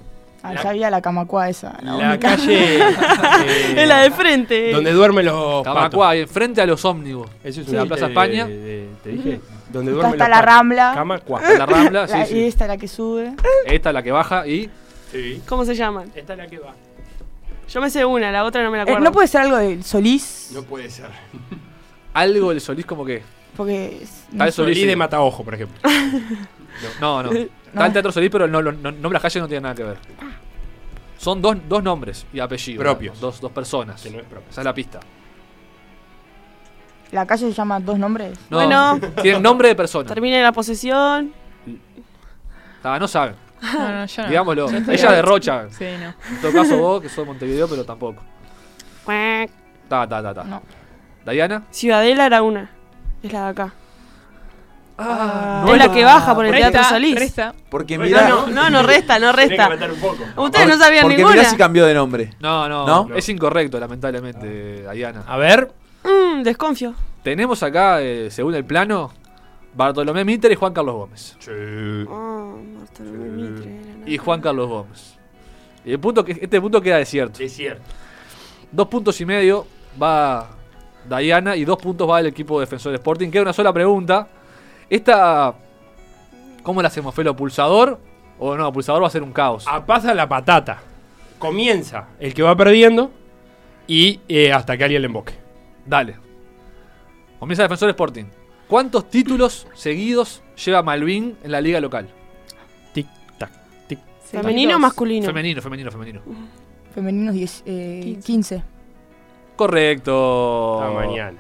Ah, 0.43 0.55
ya 0.63 0.71
había 0.71 0.89
la 0.91 1.03
camacua 1.03 1.49
esa. 1.51 1.77
La, 1.83 1.97
La 1.97 2.19
calle. 2.19 2.79
eh, 2.81 3.75
Es 3.77 3.87
la 3.89 3.99
de 4.01 4.11
frente. 4.11 4.73
Donde 4.73 4.93
duermen 4.93 5.27
los 5.27 5.63
patos. 5.63 5.75
Camacuá, 5.75 6.11
ahí 6.11 6.21
enfrente 6.21 6.61
a 6.63 6.67
los 6.67 6.83
ómnibus. 6.85 7.29
Eso 7.45 7.61
es 7.61 7.69
En 7.69 7.77
la 7.77 7.83
un 7.83 7.89
Plaza 7.89 8.07
España. 8.07 8.47
de- 8.47 8.57
de- 8.59 8.89
Te 9.03 9.09
dije. 9.11 9.41
Donde 9.71 9.91
Acá 9.93 9.97
duermen 10.01 10.13
está 10.15 10.25
los 10.25 10.31
la 10.31 10.37
patos. 10.41 10.55
Rambla. 10.57 10.93
Camacuá. 10.95 11.43
En 11.53 11.59
la 11.59 11.67
Rambla, 11.67 12.09
sí, 12.09 12.15
La- 12.15 12.27
sí. 12.27 12.37
Y 12.39 12.45
esta 12.45 12.67
la 12.67 12.77
que 12.79 12.89
sube. 12.89 13.33
Esta 13.67 13.91
es 13.91 13.95
la 13.95 14.03
que 14.03 14.13
baja 14.13 14.47
y. 14.47 14.71
Sí. 15.13 15.43
¿Cómo 15.49 15.65
se 15.65 15.75
llaman? 15.75 16.11
Esta 16.15 16.33
es 16.33 16.39
la 16.39 16.47
que 16.47 16.59
va. 16.59 16.73
Yo 17.69 17.81
me 17.81 17.91
sé 17.91 18.05
una, 18.05 18.33
la 18.33 18.45
otra 18.45 18.63
no 18.65 18.71
me 18.71 18.79
la 18.79 18.83
Eh, 18.85 18.87
acuerdo. 18.87 19.05
¿No 19.05 19.13
puede 19.13 19.29
ser 19.29 19.43
algo 19.43 19.57
de 19.59 19.83
Solís? 19.83 20.51
No 20.55 20.63
puede 20.63 20.89
ser. 20.91 21.07
Algo 22.15 22.51
del 22.51 22.61
Solís 22.61 22.87
como 22.87 23.05
que. 23.05 23.23
Porque. 23.57 23.99
es- 24.03 24.25
Está 24.33 24.47
el 24.47 24.53
Solís. 24.53 24.77
Solís 24.77 24.87
de 24.87 24.93
sí. 24.93 24.97
Mataojo, 24.97 25.45
por 25.45 25.55
ejemplo. 25.55 25.79
No, 27.01 27.23
no. 27.23 27.31
Está 27.33 27.87
el 27.87 27.93
Teatro 27.93 28.11
Solís, 28.11 28.31
pero 28.31 28.47
no, 28.49 28.63
no, 28.63 28.73
no, 28.73 28.91
nombre 28.91 29.09
de 29.11 29.13
las 29.15 29.23
calles 29.23 29.43
no 29.43 29.49
tiene 29.49 29.61
nada 29.63 29.75
que 29.75 29.83
ver. 29.83 29.99
Son 31.21 31.43
dos, 31.43 31.55
dos 31.69 31.83
nombres 31.83 32.27
y 32.33 32.41
apellidos. 32.41 32.83
Propios. 32.83 33.21
Dos, 33.21 33.43
dos 33.43 33.53
personas. 33.53 34.01
Que 34.01 34.11
no 34.11 34.21
es 34.21 34.25
propio. 34.25 34.49
Esa 34.49 34.63
es 34.63 34.65
la 34.65 34.73
pista. 34.73 35.01
La 37.13 37.27
calle 37.27 37.47
se 37.49 37.53
llama 37.53 37.79
Dos 37.79 37.99
Nombres. 37.99 38.39
No, 38.49 38.57
Bueno. 38.57 38.99
Tienen 39.21 39.43
nombre 39.43 39.69
de 39.69 39.75
persona. 39.75 40.09
Termine 40.09 40.43
la 40.43 40.51
posesión. 40.51 41.35
Ah, 42.83 42.99
no 42.99 43.07
saben. 43.07 43.35
No, 43.61 43.89
no, 44.01 44.07
yo 44.07 44.23
no. 44.23 44.29
Digámoslo. 44.31 44.71
Yo 44.71 44.79
estoy 44.79 44.95
Ella 44.95 45.09
out. 45.09 45.17
de 45.17 45.23
Rocha. 45.23 45.67
Sí, 45.71 45.85
no. 46.01 46.15
En 46.35 46.41
todo 46.41 46.53
caso 46.55 46.79
vos, 46.79 47.03
que 47.03 47.11
sos 47.11 47.19
de 47.19 47.25
Montevideo, 47.27 47.69
pero 47.69 47.85
tampoco. 47.85 48.23
Ta, 49.05 50.09
ta, 50.09 50.23
ta, 50.23 50.33
ta. 50.33 50.45
No. 50.45 50.63
¿Diana? 51.31 51.65
Ciudadela 51.71 52.25
era 52.25 52.41
una. 52.41 52.71
Es 53.23 53.31
la 53.31 53.45
de 53.45 53.49
acá. 53.51 53.75
Ah, 55.03 55.65
es 55.69 55.79
la 55.79 55.93
que 55.93 56.05
baja 56.05 56.35
por 56.35 56.45
el 56.45 56.53
Resta, 56.53 56.71
Teatro 56.71 56.99
resta. 57.15 57.55
Porque 57.71 57.99
mirá, 57.99 58.29
No, 58.29 58.47
no, 58.49 58.69
no 58.69 58.83
resta, 58.83 59.19
no 59.19 59.31
que 59.31 59.37
resta. 59.49 59.65
aumentar 59.65 59.91
un 59.93 60.01
poco. 60.01 60.25
Ustedes 60.37 60.69
no 60.69 60.77
sabían 60.77 61.03
porque 61.03 61.17
ninguna. 61.17 61.37
mirá 61.37 61.49
si 61.49 61.57
cambió 61.57 61.87
de 61.87 61.95
nombre. 61.95 62.31
No, 62.41 62.69
no, 62.69 62.87
¿No? 62.87 63.15
Es 63.15 63.29
incorrecto, 63.29 63.81
lamentablemente, 63.81 64.85
Diana. 64.93 65.25
A 65.27 65.37
ver. 65.37 65.73
Mm, 66.05 66.43
desconfío. 66.43 66.95
Tenemos 67.23 67.63
acá, 67.63 68.01
eh, 68.01 68.31
según 68.31 68.55
el 68.55 68.65
plano, 68.65 69.11
Bartolomé 69.75 70.25
Mitre 70.25 70.53
y 70.53 70.57
Juan 70.57 70.73
Carlos 70.73 70.95
Gómez. 70.95 71.37
Oh, 72.09 72.59
Bartolomé 72.79 73.29
Mitre 73.29 73.71
nada. 73.71 74.11
Y 74.11 74.19
Juan 74.19 74.41
Carlos 74.41 74.69
Gómez. 74.69 75.17
Y 75.85 75.93
el 75.93 76.01
punto 76.01 76.25
que, 76.25 76.33
este 76.33 76.61
punto 76.61 76.81
queda 76.81 76.97
desierto. 76.97 77.43
Es 77.43 77.53
cierto. 77.55 77.83
Dos 78.73 78.89
puntos 78.89 79.21
y 79.21 79.27
medio 79.27 79.67
va 80.01 80.49
Diana 81.09 81.57
y 81.57 81.65
dos 81.65 81.79
puntos 81.79 82.09
va 82.09 82.21
el 82.21 82.27
equipo 82.27 82.61
Defensor 82.61 82.95
Sporting. 82.95 83.31
Queda 83.31 83.43
una 83.43 83.53
sola 83.53 83.73
pregunta. 83.73 84.29
Esta, 84.91 85.55
¿cómo 86.65 86.83
la 86.83 86.89
hacemos? 86.89 87.15
¿Felo 87.15 87.37
pulsador? 87.37 88.01
O 88.41 88.57
no, 88.57 88.73
pulsador 88.73 89.03
va 89.03 89.07
a 89.07 89.11
ser 89.11 89.23
un 89.23 89.33
caos. 89.33 89.65
A 89.69 89.87
pasa 89.87 90.13
la 90.15 90.29
patata. 90.29 90.83
Comienza 91.39 92.09
el 92.19 92.35
que 92.35 92.43
va 92.43 92.57
perdiendo 92.57 93.11
y 93.87 94.21
eh, 94.29 94.53
hasta 94.53 94.77
que 94.77 94.85
alguien 94.85 95.03
le 95.03 95.07
emboque. 95.07 95.35
Dale. 95.87 96.17
Comienza 97.39 97.63
Defensor 97.63 97.89
Sporting. 97.91 98.25
¿Cuántos 98.69 99.09
títulos 99.09 99.67
seguidos 99.75 100.43
lleva 100.65 100.83
Malvin 100.83 101.37
en 101.43 101.53
la 101.53 101.61
liga 101.61 101.81
local? 101.81 102.09
Tic, 102.93 103.07
tac, 103.39 103.51
tic. 103.87 103.99
¿Femenino 104.25 104.77
o 104.77 104.79
masculino? 104.79 105.27
Femenino, 105.27 105.63
femenino, 105.63 105.91
femenino. 105.91 106.21
Femeninos 106.95 107.35
10, 107.35 107.63
eh, 107.67 108.19
15. 108.25 108.63
Correcto. 109.57 110.81
Hasta 110.81 110.95
mañana. 110.95 111.39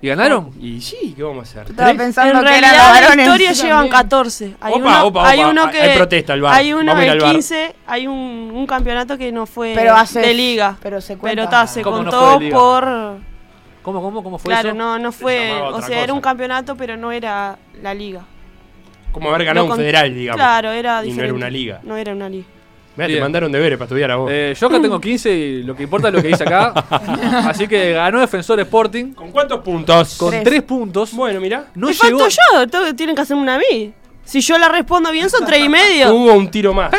¿Y 0.00 0.06
ganaron? 0.08 0.50
Y 0.60 0.80
sí, 0.80 1.12
¿qué 1.16 1.22
vamos 1.24 1.40
a 1.40 1.42
hacer? 1.50 1.70
Estaba 1.70 1.88
¿Tres? 1.88 2.00
pensando 2.00 2.32
En 2.38 2.44
que 2.44 2.50
realidad 2.50 2.72
la 2.76 2.88
varones. 3.00 3.26
historia 3.26 3.52
llevan 3.52 3.70
también. 3.70 3.92
14. 3.92 4.54
Hay 4.60 4.72
Opa, 4.74 4.78
uno, 4.80 5.06
opa, 5.06 5.28
hay 5.28 5.40
opa. 5.40 5.48
uno 5.50 5.64
Hay- 5.64 5.70
que 5.72 5.80
hay 5.82 5.96
protesta 5.96 6.32
al 6.34 6.40
VAR. 6.40 6.54
Hay 6.54 6.72
uno 6.72 6.94
del 6.94 7.08
al 7.10 7.18
VAR. 7.18 7.32
15, 7.32 7.74
hay 7.86 8.06
un, 8.06 8.52
un 8.54 8.66
campeonato 8.66 9.18
que 9.18 9.32
no 9.32 9.44
fue 9.46 9.72
Pero 9.74 9.96
hace- 9.96 10.20
de 10.20 10.34
liga. 10.34 10.76
pero 10.80 11.00
se 11.00 11.16
cuenta. 11.16 11.32
Pero 11.32 11.42
está, 11.44 11.66
se 11.66 11.82
¿Cómo 11.82 12.02
no 12.04 12.10
contó 12.12 12.40
por 12.50 12.84
¿Cómo, 13.82 14.02
cómo, 14.02 14.22
cómo 14.22 14.38
fue 14.38 14.50
Claro, 14.52 14.68
eso? 14.68 14.78
no 14.78 14.98
no 15.00 15.10
fue, 15.10 15.52
o 15.60 15.82
sea, 15.82 16.02
era 16.04 16.12
un 16.12 16.20
campeonato, 16.20 16.76
pero 16.76 16.96
no 16.96 17.10
era 17.10 17.58
la 17.82 17.92
liga. 17.94 18.20
Como 19.10 19.30
haber 19.30 19.46
ganado 19.46 19.66
No 19.66 19.72
un 19.72 19.78
federal, 19.78 20.14
digamos. 20.14 20.36
Claro, 20.38 20.70
era 20.70 20.92
Y 20.92 20.94
no 20.94 21.02
diferente. 21.14 21.24
era 21.24 21.34
una 21.34 21.50
liga. 21.50 21.80
No 21.82 21.96
era 21.96 22.12
una 22.12 22.28
liga. 22.28 22.46
Mirá, 23.06 23.08
te 23.08 23.20
mandaron 23.20 23.52
deberes 23.52 23.78
para 23.78 23.86
estudiar 23.86 24.10
a 24.10 24.16
vos. 24.16 24.30
Eh, 24.32 24.54
yo 24.58 24.66
acá 24.66 24.80
tengo 24.80 25.00
15 25.00 25.30
y 25.32 25.62
lo 25.62 25.74
que 25.76 25.84
importa 25.84 26.08
es 26.08 26.14
lo 26.14 26.20
que 26.22 26.28
dice 26.28 26.42
acá. 26.44 26.72
Así 27.48 27.66
que 27.68 27.92
ganó 27.92 28.20
Defensor 28.20 28.58
Sporting 28.60 29.12
¿Con 29.14 29.30
cuántos 29.30 29.60
puntos? 29.60 30.16
con 30.18 30.30
Tres. 30.30 30.44
3 30.44 30.62
puntos. 30.62 31.12
Bueno, 31.12 31.40
mirá. 31.40 31.66
No 31.74 31.86
Me 31.88 31.92
llegó. 31.92 32.18
falto 32.18 32.36
yo, 32.78 32.94
tienen 32.94 33.14
que 33.16 33.22
hacerme 33.22 33.42
una 33.42 33.54
a 33.54 33.58
mí. 33.58 33.92
Si 34.24 34.42
yo 34.42 34.58
la 34.58 34.68
respondo 34.68 35.10
bien, 35.10 35.30
son 35.30 35.46
tres 35.46 35.64
y 35.64 35.70
medio. 35.70 36.12
Hubo 36.14 36.34
un 36.34 36.50
tiro 36.50 36.74
más. 36.74 36.92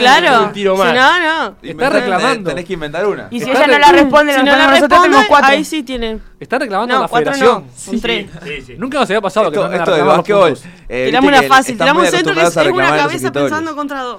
claro. 0.00 0.46
un 0.46 0.52
tiro 0.52 0.74
Si 0.76 0.82
más. 0.82 0.94
no, 0.94 1.18
no. 1.50 1.56
Está 1.62 1.90
reclamando. 1.90 2.50
Tenés 2.50 2.64
que 2.64 2.72
inventar 2.72 3.06
una. 3.06 3.28
Y 3.30 3.38
si 3.40 3.46
Está 3.50 3.64
ella 3.66 3.72
no 3.74 3.78
la 3.78 3.92
responde, 3.92 4.32
Si 4.34 4.38
no 4.42 4.44
la 4.56 4.66
responde, 4.72 5.16
cuatro. 5.28 5.48
ahí 5.50 5.64
sí 5.64 5.84
tienen. 5.84 6.20
Está 6.40 6.58
reclamando 6.58 6.94
a 6.94 6.96
No, 6.96 7.02
la 7.04 7.08
cuatro 7.08 7.32
federación. 7.32 7.66
no, 7.92 8.00
tres. 8.00 8.26
Sí, 8.42 8.62
sí. 8.66 8.74
Nunca 8.78 8.98
nos 8.98 9.08
había 9.08 9.20
pasado 9.20 9.50
que 9.52 9.56
Esto, 9.58 9.68
vengan 9.68 9.80
a 9.80 9.84
esto 9.84 9.94
de 9.96 10.02
básquetbol. 10.02 10.50
puntos. 10.54 10.64
eh, 10.88 11.04
Tiramos 11.06 11.28
una 11.28 11.40
que 11.40 11.46
fácil, 11.48 11.78
tiramos 11.78 12.02
un 12.04 12.10
centro 12.10 12.34
que 12.34 12.40
es, 12.42 12.56
una 12.56 12.96
cabeza 12.96 13.32
pensando 13.32 13.76
contra 13.76 14.00
dos. 14.02 14.18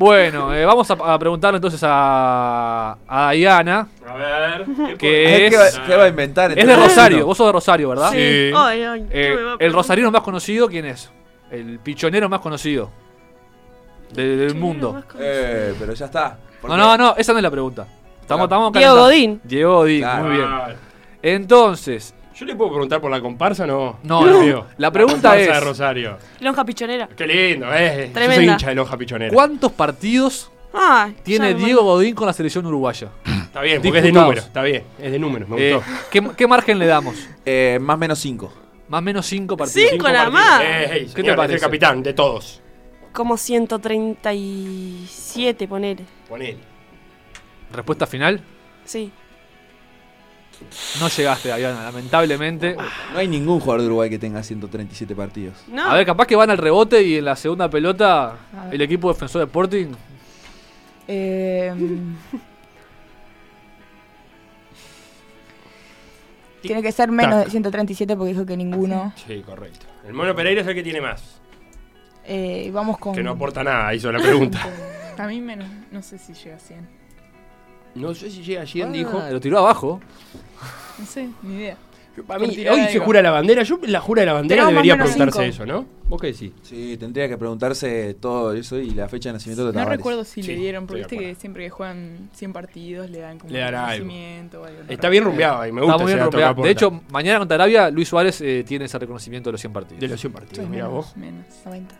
Bueno, 0.00 0.54
eh, 0.54 0.64
vamos 0.64 0.90
a, 0.90 0.94
a 0.94 1.18
preguntarle 1.18 1.56
entonces 1.58 1.80
a, 1.84 2.96
a 3.06 3.30
Diana, 3.32 3.86
A 4.08 4.14
ver. 4.14 4.64
¿qué 4.64 4.96
que 4.96 4.96
¿Qué, 4.96 5.46
es, 5.48 5.78
va- 5.78 5.84
qué 5.86 5.94
va 5.94 6.04
a 6.04 6.08
inventar? 6.08 6.50
es 6.52 6.56
de 6.56 6.62
entonces? 6.62 6.84
Rosario. 6.88 7.26
Vos 7.26 7.36
sos 7.36 7.48
de 7.48 7.52
Rosario, 7.52 7.88
¿verdad? 7.90 8.10
Sí. 8.10 8.50
Ay, 8.56 8.82
ay, 8.82 9.06
¿qué 9.10 9.32
Eh, 9.32 9.36
me 9.36 9.42
va 9.42 9.52
a 9.52 9.56
el 9.60 9.72
rosarino 9.74 10.10
más 10.10 10.22
conocido, 10.22 10.68
¿quién 10.68 10.86
es? 10.86 11.10
El 11.50 11.80
pichonero 11.80 12.30
más 12.30 12.40
conocido 12.40 12.90
de- 14.14 14.36
del 14.38 14.54
mundo. 14.54 15.04
Eh, 15.18 15.74
pero 15.78 15.92
ya 15.92 16.06
está. 16.06 16.38
No, 16.66 16.78
no, 16.78 16.96
no, 16.96 17.14
esa 17.18 17.32
no 17.32 17.38
es 17.38 17.42
la 17.42 17.50
pregunta. 17.50 17.86
Estamos, 18.22 18.44
estamos 18.44 18.72
Diego 18.72 18.94
calentando. 18.96 19.02
Godín. 19.04 19.40
Diego 19.44 19.74
Godín, 19.80 20.00
Claro. 20.00 20.24
muy 20.24 20.36
bien. 20.36 20.48
Entonces, 21.22 22.14
Yo 22.40 22.46
le 22.46 22.56
puedo 22.56 22.70
preguntar 22.70 23.02
por 23.02 23.10
la 23.10 23.20
comparsa, 23.20 23.66
no. 23.66 23.98
No, 24.02 24.24
no. 24.24 24.40
mío. 24.40 24.66
La 24.78 24.90
pregunta 24.90 25.28
comparsa 25.30 25.40
es- 25.40 25.48
de 25.52 25.60
Rosario. 25.60 26.16
Lonja 26.40 26.64
Pichonera. 26.64 27.06
Qué 27.14 27.26
lindo, 27.26 27.66
eh. 27.74 27.92
Yo 27.96 28.02
soy 28.04 28.08
Tremenda. 28.14 28.52
hincha 28.54 28.68
de 28.70 28.74
lonja 28.76 28.96
pichonera. 28.96 29.30
¿cuántos 29.34 29.72
partidos 29.72 30.50
Ah, 30.72 31.10
tiene 31.22 31.52
Diego 31.52 31.82
Godín 31.82 32.14
con 32.14 32.26
la 32.26 32.32
selección 32.32 32.64
uruguaya? 32.64 33.08
Está 33.24 33.60
bien, 33.60 33.82
porque 33.82 33.98
es 33.98 34.04
de 34.04 34.08
Disputados. 34.10 34.24
número. 34.28 34.40
Está 34.40 34.62
bien, 34.62 34.84
es 34.98 35.12
de 35.12 35.18
número. 35.18 35.46
Me 35.48 35.68
Eh, 35.70 35.74
gustó. 35.74 35.90
¿qué, 36.10 36.30
qué 36.36 36.46
margen 36.46 36.78
le 36.78 36.86
damos? 36.86 37.16
Eh, 37.44 37.78
más 37.80 37.96
o 37.96 37.98
menos 37.98 38.18
5. 38.20 38.50
Más 38.88 38.98
o 39.00 39.02
menos 39.02 39.26
5 39.26 39.54
partidos. 39.56 39.90
Cinco 39.90 40.08
nada 40.08 40.30
más. 40.30 40.62
Eh, 40.62 40.88
hey, 40.92 41.10
¿Qué 41.14 41.22
te 41.22 41.30
es 41.30 41.36
parece? 41.36 41.54
el 41.56 41.60
capitán 41.60 42.02
de 42.02 42.14
todos. 42.14 42.62
Como 43.12 43.36
137, 43.36 45.68
ponele. 45.68 46.04
Ponele. 46.28 46.58
Respuesta 47.72 48.06
final. 48.06 48.40
Sí. 48.84 49.10
No 51.00 51.08
llegaste, 51.08 51.54
Diana, 51.56 51.84
lamentablemente. 51.84 52.76
No 53.12 53.18
hay 53.18 53.28
ningún 53.28 53.60
jugador 53.60 53.80
de 53.82 53.86
Uruguay 53.86 54.10
que 54.10 54.18
tenga 54.18 54.42
137 54.42 55.14
partidos. 55.14 55.56
No. 55.68 55.90
A 55.90 55.94
ver, 55.94 56.06
capaz 56.06 56.26
que 56.26 56.36
van 56.36 56.50
al 56.50 56.58
rebote 56.58 57.02
y 57.02 57.16
en 57.16 57.24
la 57.24 57.36
segunda 57.36 57.68
pelota 57.68 58.36
el 58.70 58.80
equipo 58.80 59.12
defensor 59.12 59.40
de 59.40 59.46
Sporting. 59.46 59.88
Eh, 61.08 61.72
tiene 66.62 66.82
que 66.82 66.92
ser 66.92 67.10
menos 67.10 67.36
Tac. 67.36 67.44
de 67.46 67.50
137 67.50 68.16
porque 68.16 68.32
dijo 68.32 68.46
que 68.46 68.56
ninguno. 68.56 69.12
Sí, 69.26 69.42
correcto. 69.42 69.86
El 70.06 70.14
Mono 70.14 70.34
Pereira 70.34 70.60
es 70.60 70.66
el 70.66 70.74
que 70.74 70.82
tiene 70.82 71.00
más. 71.00 71.40
Eh, 72.24 72.70
vamos 72.72 72.98
con. 72.98 73.14
Que 73.14 73.22
no 73.22 73.32
aporta 73.32 73.64
nada, 73.64 73.92
hizo 73.94 74.12
la 74.12 74.20
pregunta. 74.20 74.60
A 75.18 75.26
mí 75.26 75.40
menos, 75.40 75.68
no 75.90 76.00
sé 76.00 76.16
si 76.16 76.32
llega 76.32 76.56
a 76.56 76.58
100. 76.58 76.99
No 77.94 78.14
sé 78.14 78.30
si 78.30 78.42
llega 78.42 78.62
a 78.62 78.66
100, 78.66 78.88
Ah, 78.88 78.92
dijo. 78.92 79.22
Lo 79.30 79.40
tiró 79.40 79.58
abajo. 79.58 80.00
No 80.98 81.06
sé, 81.06 81.28
ni 81.42 81.54
idea. 81.56 81.76
Yo, 82.16 82.24
para 82.24 82.40
mí, 82.40 82.48
hoy 82.66 82.86
se 82.90 82.98
jura 82.98 83.22
la 83.22 83.30
bandera. 83.30 83.62
Yo 83.62 83.78
la 83.84 84.00
jura 84.00 84.22
de 84.22 84.26
la 84.26 84.32
bandera 84.32 84.62
Tenemos 84.66 84.72
debería 84.84 84.96
preguntarse 84.96 85.38
cinco. 85.38 85.62
eso, 85.62 85.64
¿no? 85.66 85.86
¿Vos 86.08 86.20
qué 86.20 86.26
decís? 86.26 86.50
Sí, 86.62 86.96
tendría 86.98 87.28
que 87.28 87.38
preguntarse 87.38 88.14
todo 88.14 88.52
eso 88.52 88.78
y 88.78 88.90
la 88.90 89.08
fecha 89.08 89.28
de 89.28 89.34
nacimiento 89.34 89.62
de 89.64 89.68
No 89.72 89.78
Tavares. 89.78 89.98
recuerdo 89.98 90.24
si 90.24 90.42
Sí, 90.42 90.48
le 90.52 90.56
dieron, 90.58 90.86
porque 90.88 91.02
viste 91.02 91.16
que 91.16 91.34
siempre 91.36 91.62
que 91.64 91.70
juegan 91.70 92.28
100 92.34 92.52
partidos 92.52 93.08
le 93.10 93.20
dan 93.20 93.38
como 93.38 93.52
Le 93.52 93.62
un 93.64 93.70
reconocimiento 93.70 94.60
o 94.60 94.64
algo. 94.64 94.82
¿no? 94.82 94.90
Está 94.92 95.08
bien 95.08 95.22
rumbeado 95.24 95.64
y 95.68 95.72
me 95.72 95.80
gusta 95.82 95.94
Está 95.94 96.02
muy 96.02 96.12
bien 96.12 96.24
rompeado. 96.24 96.62
De 96.64 96.70
hecho, 96.70 97.00
mañana 97.12 97.38
contra 97.38 97.54
Arabia, 97.54 97.90
Luis 97.90 98.08
Suárez 98.08 98.40
eh, 98.40 98.64
tiene 98.66 98.86
ese 98.86 98.98
reconocimiento 98.98 99.48
de 99.50 99.52
los 99.52 99.60
100 99.60 99.72
partidos. 99.72 100.00
de 100.00 100.08
los 100.08 100.20
100 100.20 100.32
partidos, 100.32 100.68
mira 100.68 100.88
menos, 100.88 101.06
vos. 101.06 101.16
menos. 101.16 101.46
90. 101.64 101.94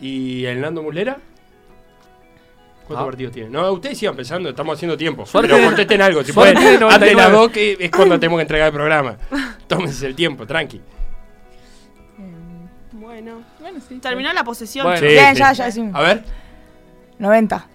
¿Y 0.00 0.44
el 0.44 0.60
Nando 0.60 0.82
Mulera? 0.82 1.16
¿Cuántos 2.86 3.02
Ah. 3.02 3.06
partidos 3.06 3.32
tiene? 3.32 3.50
No, 3.50 3.72
ustedes 3.72 3.98
sigan 3.98 4.14
pensando, 4.16 4.48
estamos 4.50 4.76
haciendo 4.76 4.96
tiempo. 4.96 5.26
Suárez 5.26 5.50
Pero 5.50 5.64
contesten 5.64 6.02
algo, 6.02 6.22
si 6.22 6.32
pueden. 6.32 6.56
Antes 6.56 6.70
de 6.72 6.78
las 6.80 6.90
99. 7.00 7.32
dos, 7.36 7.50
que 7.50 7.76
es 7.80 7.90
cuando 7.90 8.20
tenemos 8.20 8.38
que 8.38 8.42
entregar 8.42 8.66
el 8.68 8.72
programa. 8.74 9.16
Tómense 9.66 10.06
el 10.06 10.14
tiempo, 10.14 10.46
tranqui. 10.46 10.80
Em, 12.18 12.68
Bueno. 12.92 13.42
bueno, 13.60 13.80
sí. 13.88 13.96
Terminó 13.98 14.32
la 14.32 14.44
posesión. 14.44 14.86
Bueno. 14.86 15.00
Sí, 15.00 15.06
Bien, 15.06 15.34
sí. 15.34 15.40
ya, 15.40 15.52
ya 15.52 15.64
decimos. 15.66 15.94
A 15.94 16.00
ver. 16.02 16.24
90. 17.18 17.66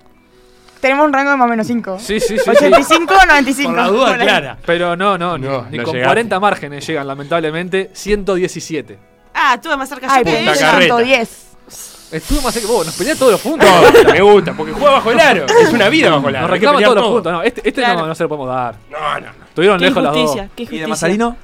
Tenemos 0.79 1.05
un 1.05 1.13
rango 1.13 1.31
de 1.31 1.37
más 1.37 1.45
o 1.45 1.49
menos 1.49 1.67
5. 1.67 1.99
Sí, 1.99 2.19
sí, 2.19 2.37
sí. 2.37 2.43
sí. 2.43 2.49
85 2.49 3.13
o 3.13 3.25
95. 3.27 3.69
Por 3.69 3.77
la 3.77 3.87
duda 3.87 4.07
Por 4.07 4.17
clara. 4.17 4.57
Pero 4.65 4.95
no, 4.95 5.17
no, 5.17 5.37
ni- 5.37 5.45
No, 5.45 5.65
ni 5.69 5.77
no 5.77 5.83
con 5.83 5.93
llegaste. 5.93 6.03
40 6.03 6.39
márgenes 6.39 6.87
llegan, 6.87 7.05
lamentablemente. 7.07 7.91
117. 7.93 8.97
Ah, 9.33 9.53
estuve 9.55 9.77
más 9.77 9.87
cerca 9.89 10.07
Ay, 10.09 10.23
yo 10.23 10.31
que 10.31 10.37
punta 10.37 10.51
ella. 10.53 10.61
carreta. 10.71 10.95
110. 10.97 11.47
Estuve 12.11 12.41
más 12.41 12.53
cerca 12.53 12.67
que 12.67 12.73
vos, 12.73 12.85
nos 12.85 12.95
pelean 12.95 13.17
todos 13.17 13.31
los 13.31 13.41
puntos. 13.41 13.69
No, 13.69 14.11
me 14.13 14.21
gusta, 14.21 14.53
porque 14.53 14.73
juega 14.73 14.91
bajo 14.91 15.11
el 15.11 15.19
aro. 15.19 15.45
Es 15.61 15.71
una 15.71 15.87
vida 15.89 16.09
bajo 16.09 16.27
el 16.29 16.35
aro. 16.35 16.41
Nos 16.47 16.51
reclaman 16.51 16.83
todos 16.83 16.95
los 16.97 17.07
puntos. 17.07 17.31
No, 17.33 17.41
este, 17.43 17.61
este 17.67 17.81
Claro. 17.81 17.99
no, 18.01 18.07
no 18.07 18.15
se 18.15 18.23
lo 18.23 18.29
podemos 18.29 18.47
dar. 18.49 18.75
No, 18.89 18.99
no, 18.99 19.27
no. 19.27 19.45
Estuvieron 19.47 19.79
Qué 19.79 19.85
lejos 19.85 20.03
las 20.03 20.13
dos. 20.13 20.37
qué 20.55 20.63
¿Y 20.63 20.77
de. 20.79 20.87
Mazarino? 20.87 21.35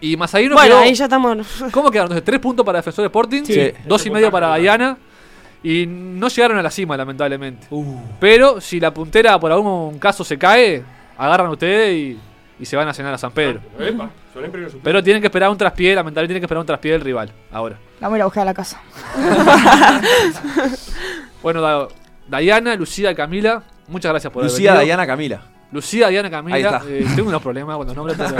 Y 0.00 0.16
Mazarino 0.16 0.54
Bueno, 0.56 0.74
quedó- 0.76 0.82
ahí 0.82 0.94
ya 0.94 1.04
estamos. 1.04 1.46
¿Cómo 1.70 1.90
quedaron? 1.90 2.06
Entonces, 2.10 2.24
tres 2.24 2.40
puntos 2.40 2.66
para 2.66 2.78
Defensor 2.80 3.04
Sporting, 3.04 3.42
Sí. 3.44 3.72
dos 3.86 4.04
y 4.06 4.10
medio 4.10 4.30
para 4.30 4.56
Diana. 4.56 4.96
Y 5.62 5.86
no 5.86 6.26
llegaron 6.26 6.58
a 6.58 6.62
la 6.62 6.70
cima, 6.72 6.96
lamentablemente. 6.96 7.68
Pero 8.18 8.60
si 8.60 8.80
la 8.80 8.92
puntera 8.92 9.38
por 9.38 9.52
algún 9.52 9.96
caso 10.00 10.24
se 10.24 10.36
cae, 10.36 10.82
agarran 11.16 11.48
ustedes 11.50 11.94
y, 11.94 12.18
y 12.60 12.64
se 12.66 12.76
van 12.76 12.86
a 12.88 12.94
cenar 12.94 13.12
a 13.14 13.18
San 13.18 13.32
Pedro. 13.32 13.60
Epa, 13.78 14.10
suplente. 14.32 14.78
Pero 14.82 15.02
tienen 15.02 15.20
que 15.20 15.26
esperar 15.26 15.50
un 15.50 15.58
traspié, 15.58 15.94
lamentablemente 15.94 16.32
tienen 16.32 16.40
que 16.40 16.46
esperar 16.46 16.60
un 16.60 16.66
traspié 16.66 16.92
del 16.92 17.00
rival. 17.00 17.32
Ahora. 17.50 17.76
Vamos 18.00 18.14
a 18.14 18.18
ir 18.18 18.22
a 18.22 18.24
buscar 18.26 18.42
a 18.42 18.44
la 18.46 18.54
casa. 18.54 18.80
Bueno, 21.42 21.60
Da- 21.60 21.88
Dayana, 22.28 22.76
Lucía, 22.76 23.14
Camila, 23.14 23.62
muchas 23.88 24.10
gracias 24.12 24.32
por 24.32 24.42
haber 24.42 24.52
Lucía, 24.52 24.72
venido. 24.72 24.82
Dayana, 24.82 25.06
Camila. 25.06 25.42
Lucía, 25.72 26.08
Diana, 26.08 26.30
Camila. 26.30 26.54
Ahí 26.56 26.62
está. 26.62 26.82
eh, 26.86 27.06
tengo 27.16 27.30
unos 27.30 27.40
problemas 27.42 27.76
con 27.78 27.86
los 27.86 27.96
nombres, 27.96 28.16
pero 28.18 28.36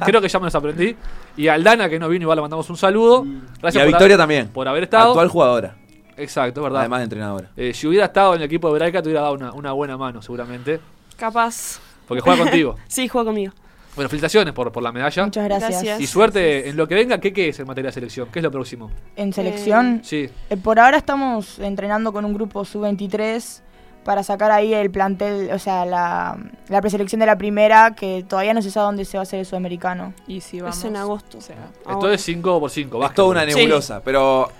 creo 0.04 0.20
que 0.20 0.28
ya 0.28 0.38
me 0.38 0.44
los 0.44 0.54
aprendí. 0.54 0.94
Y 1.36 1.48
a 1.48 1.54
Aldana, 1.54 1.88
que 1.88 1.98
no 1.98 2.08
vino, 2.10 2.24
igual 2.24 2.36
le 2.36 2.42
mandamos 2.42 2.68
un 2.68 2.76
saludo. 2.76 3.24
Gracias 3.60 3.74
y 3.76 3.78
a 3.78 3.82
por 3.82 3.86
Victoria 3.86 4.14
haber- 4.14 4.18
también. 4.18 4.48
Por 4.48 4.68
haber 4.68 4.82
estado. 4.84 5.08
Actual 5.08 5.28
jugadora. 5.28 5.74
Exacto, 6.16 6.62
verdad. 6.62 6.80
Además 6.80 7.00
de 7.00 7.04
entrenadora. 7.04 7.48
Eh, 7.56 7.72
si 7.74 7.86
hubiera 7.86 8.04
estado 8.04 8.34
en 8.34 8.40
el 8.42 8.44
equipo 8.46 8.68
de 8.68 8.74
Braica, 8.78 9.00
te 9.02 9.08
hubiera 9.08 9.22
dado 9.22 9.32
una, 9.34 9.52
una 9.54 9.72
buena 9.72 9.96
mano, 9.96 10.20
seguramente. 10.20 10.78
Capaz. 11.16 11.80
Porque 12.06 12.20
juega 12.20 12.42
contigo. 12.42 12.76
Sí, 12.88 13.08
juega 13.08 13.26
conmigo. 13.26 13.52
Bueno, 13.94 14.08
felicitaciones 14.08 14.52
por, 14.52 14.72
por 14.72 14.82
la 14.82 14.90
medalla. 14.90 15.24
Muchas 15.24 15.44
gracias. 15.44 15.70
Gracias. 15.70 16.00
Y 16.00 16.06
suerte 16.08 16.68
en 16.68 16.76
lo 16.76 16.88
que 16.88 16.96
venga. 16.96 17.18
¿Qué, 17.18 17.32
¿Qué 17.32 17.50
es 17.50 17.60
en 17.60 17.66
materia 17.68 17.88
de 17.90 17.92
selección? 17.94 18.28
¿Qué 18.32 18.40
es 18.40 18.42
lo 18.42 18.50
próximo? 18.50 18.90
En 19.14 19.32
selección, 19.32 20.00
Sí. 20.02 20.28
eh, 20.50 20.56
por 20.56 20.80
ahora 20.80 20.96
estamos 20.96 21.60
entrenando 21.60 22.12
con 22.12 22.24
un 22.24 22.34
grupo 22.34 22.64
sub-23 22.64 23.60
para 24.02 24.22
sacar 24.24 24.50
ahí 24.50 24.74
el 24.74 24.90
plantel, 24.90 25.48
o 25.52 25.58
sea, 25.60 25.86
la, 25.86 26.36
la 26.68 26.80
preselección 26.82 27.20
de 27.20 27.26
la 27.26 27.38
primera, 27.38 27.94
que 27.94 28.22
todavía 28.28 28.52
no 28.52 28.60
se 28.62 28.70
sabe 28.72 28.86
dónde 28.86 29.04
se 29.04 29.16
va 29.16 29.20
a 29.20 29.22
hacer 29.22 29.38
el 29.38 29.46
sudamericano. 29.46 30.12
Y 30.26 30.40
si 30.40 30.60
vamos. 30.60 30.76
Es 30.76 30.84
en 30.84 30.96
agosto. 30.96 31.38
o 31.38 31.40
sea, 31.40 31.56
Esto 31.78 31.88
Ahora. 31.90 32.14
es 32.14 32.20
5 32.22 32.60
por 32.60 32.70
5 32.70 33.04
Es 33.06 33.14
toda 33.14 33.28
una 33.28 33.46
nebulosa, 33.46 34.02
pero, 34.04 34.50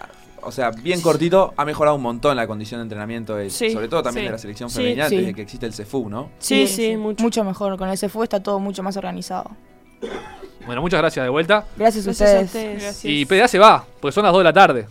o 0.46 0.52
sea, 0.52 0.70
bien 0.70 1.00
cortito, 1.00 1.52
ha 1.56 1.64
mejorado 1.64 1.96
un 1.96 2.02
montón 2.02 2.36
la 2.36 2.46
condición 2.46 2.80
de 2.80 2.82
entrenamiento, 2.82 3.36
de- 3.36 3.50
Sí. 3.50 3.70
sobre 3.70 3.88
todo 3.88 4.02
también 4.02 4.24
Sí. 4.24 4.26
de 4.28 4.32
la 4.32 4.38
selección 4.38 4.70
femenina, 4.70 5.08
Sí. 5.08 5.16
desde 5.16 5.34
que 5.34 5.42
existe 5.42 5.66
el 5.66 5.72
CEFU, 5.72 6.08
¿no? 6.08 6.30
Sí, 6.38 6.66
sí, 6.66 6.96
mucho. 6.96 7.22
Mucho 7.22 7.44
mejor. 7.44 7.76
Con 7.78 7.88
el 7.88 7.98
CFU 7.98 8.22
está 8.22 8.42
todo 8.42 8.58
mucho 8.58 8.82
más 8.82 8.96
organizado. 8.96 9.50
Bueno, 10.66 10.80
muchas 10.80 10.98
gracias 10.98 11.24
de 11.24 11.28
vuelta. 11.30 11.64
Gracias, 11.76 12.04
a 12.04 12.06
Gracias 12.06 12.06
a 12.06 12.10
ustedes. 12.10 12.46
ustedes. 12.46 12.82
Gracias. 12.82 13.04
Y 13.04 13.26
PDA 13.26 13.48
se 13.48 13.58
va, 13.58 13.84
porque 14.00 14.12
son 14.14 14.24
las 14.24 14.32
2 14.32 14.40
de 14.40 14.44
la 14.44 14.52
tarde. 14.52 14.86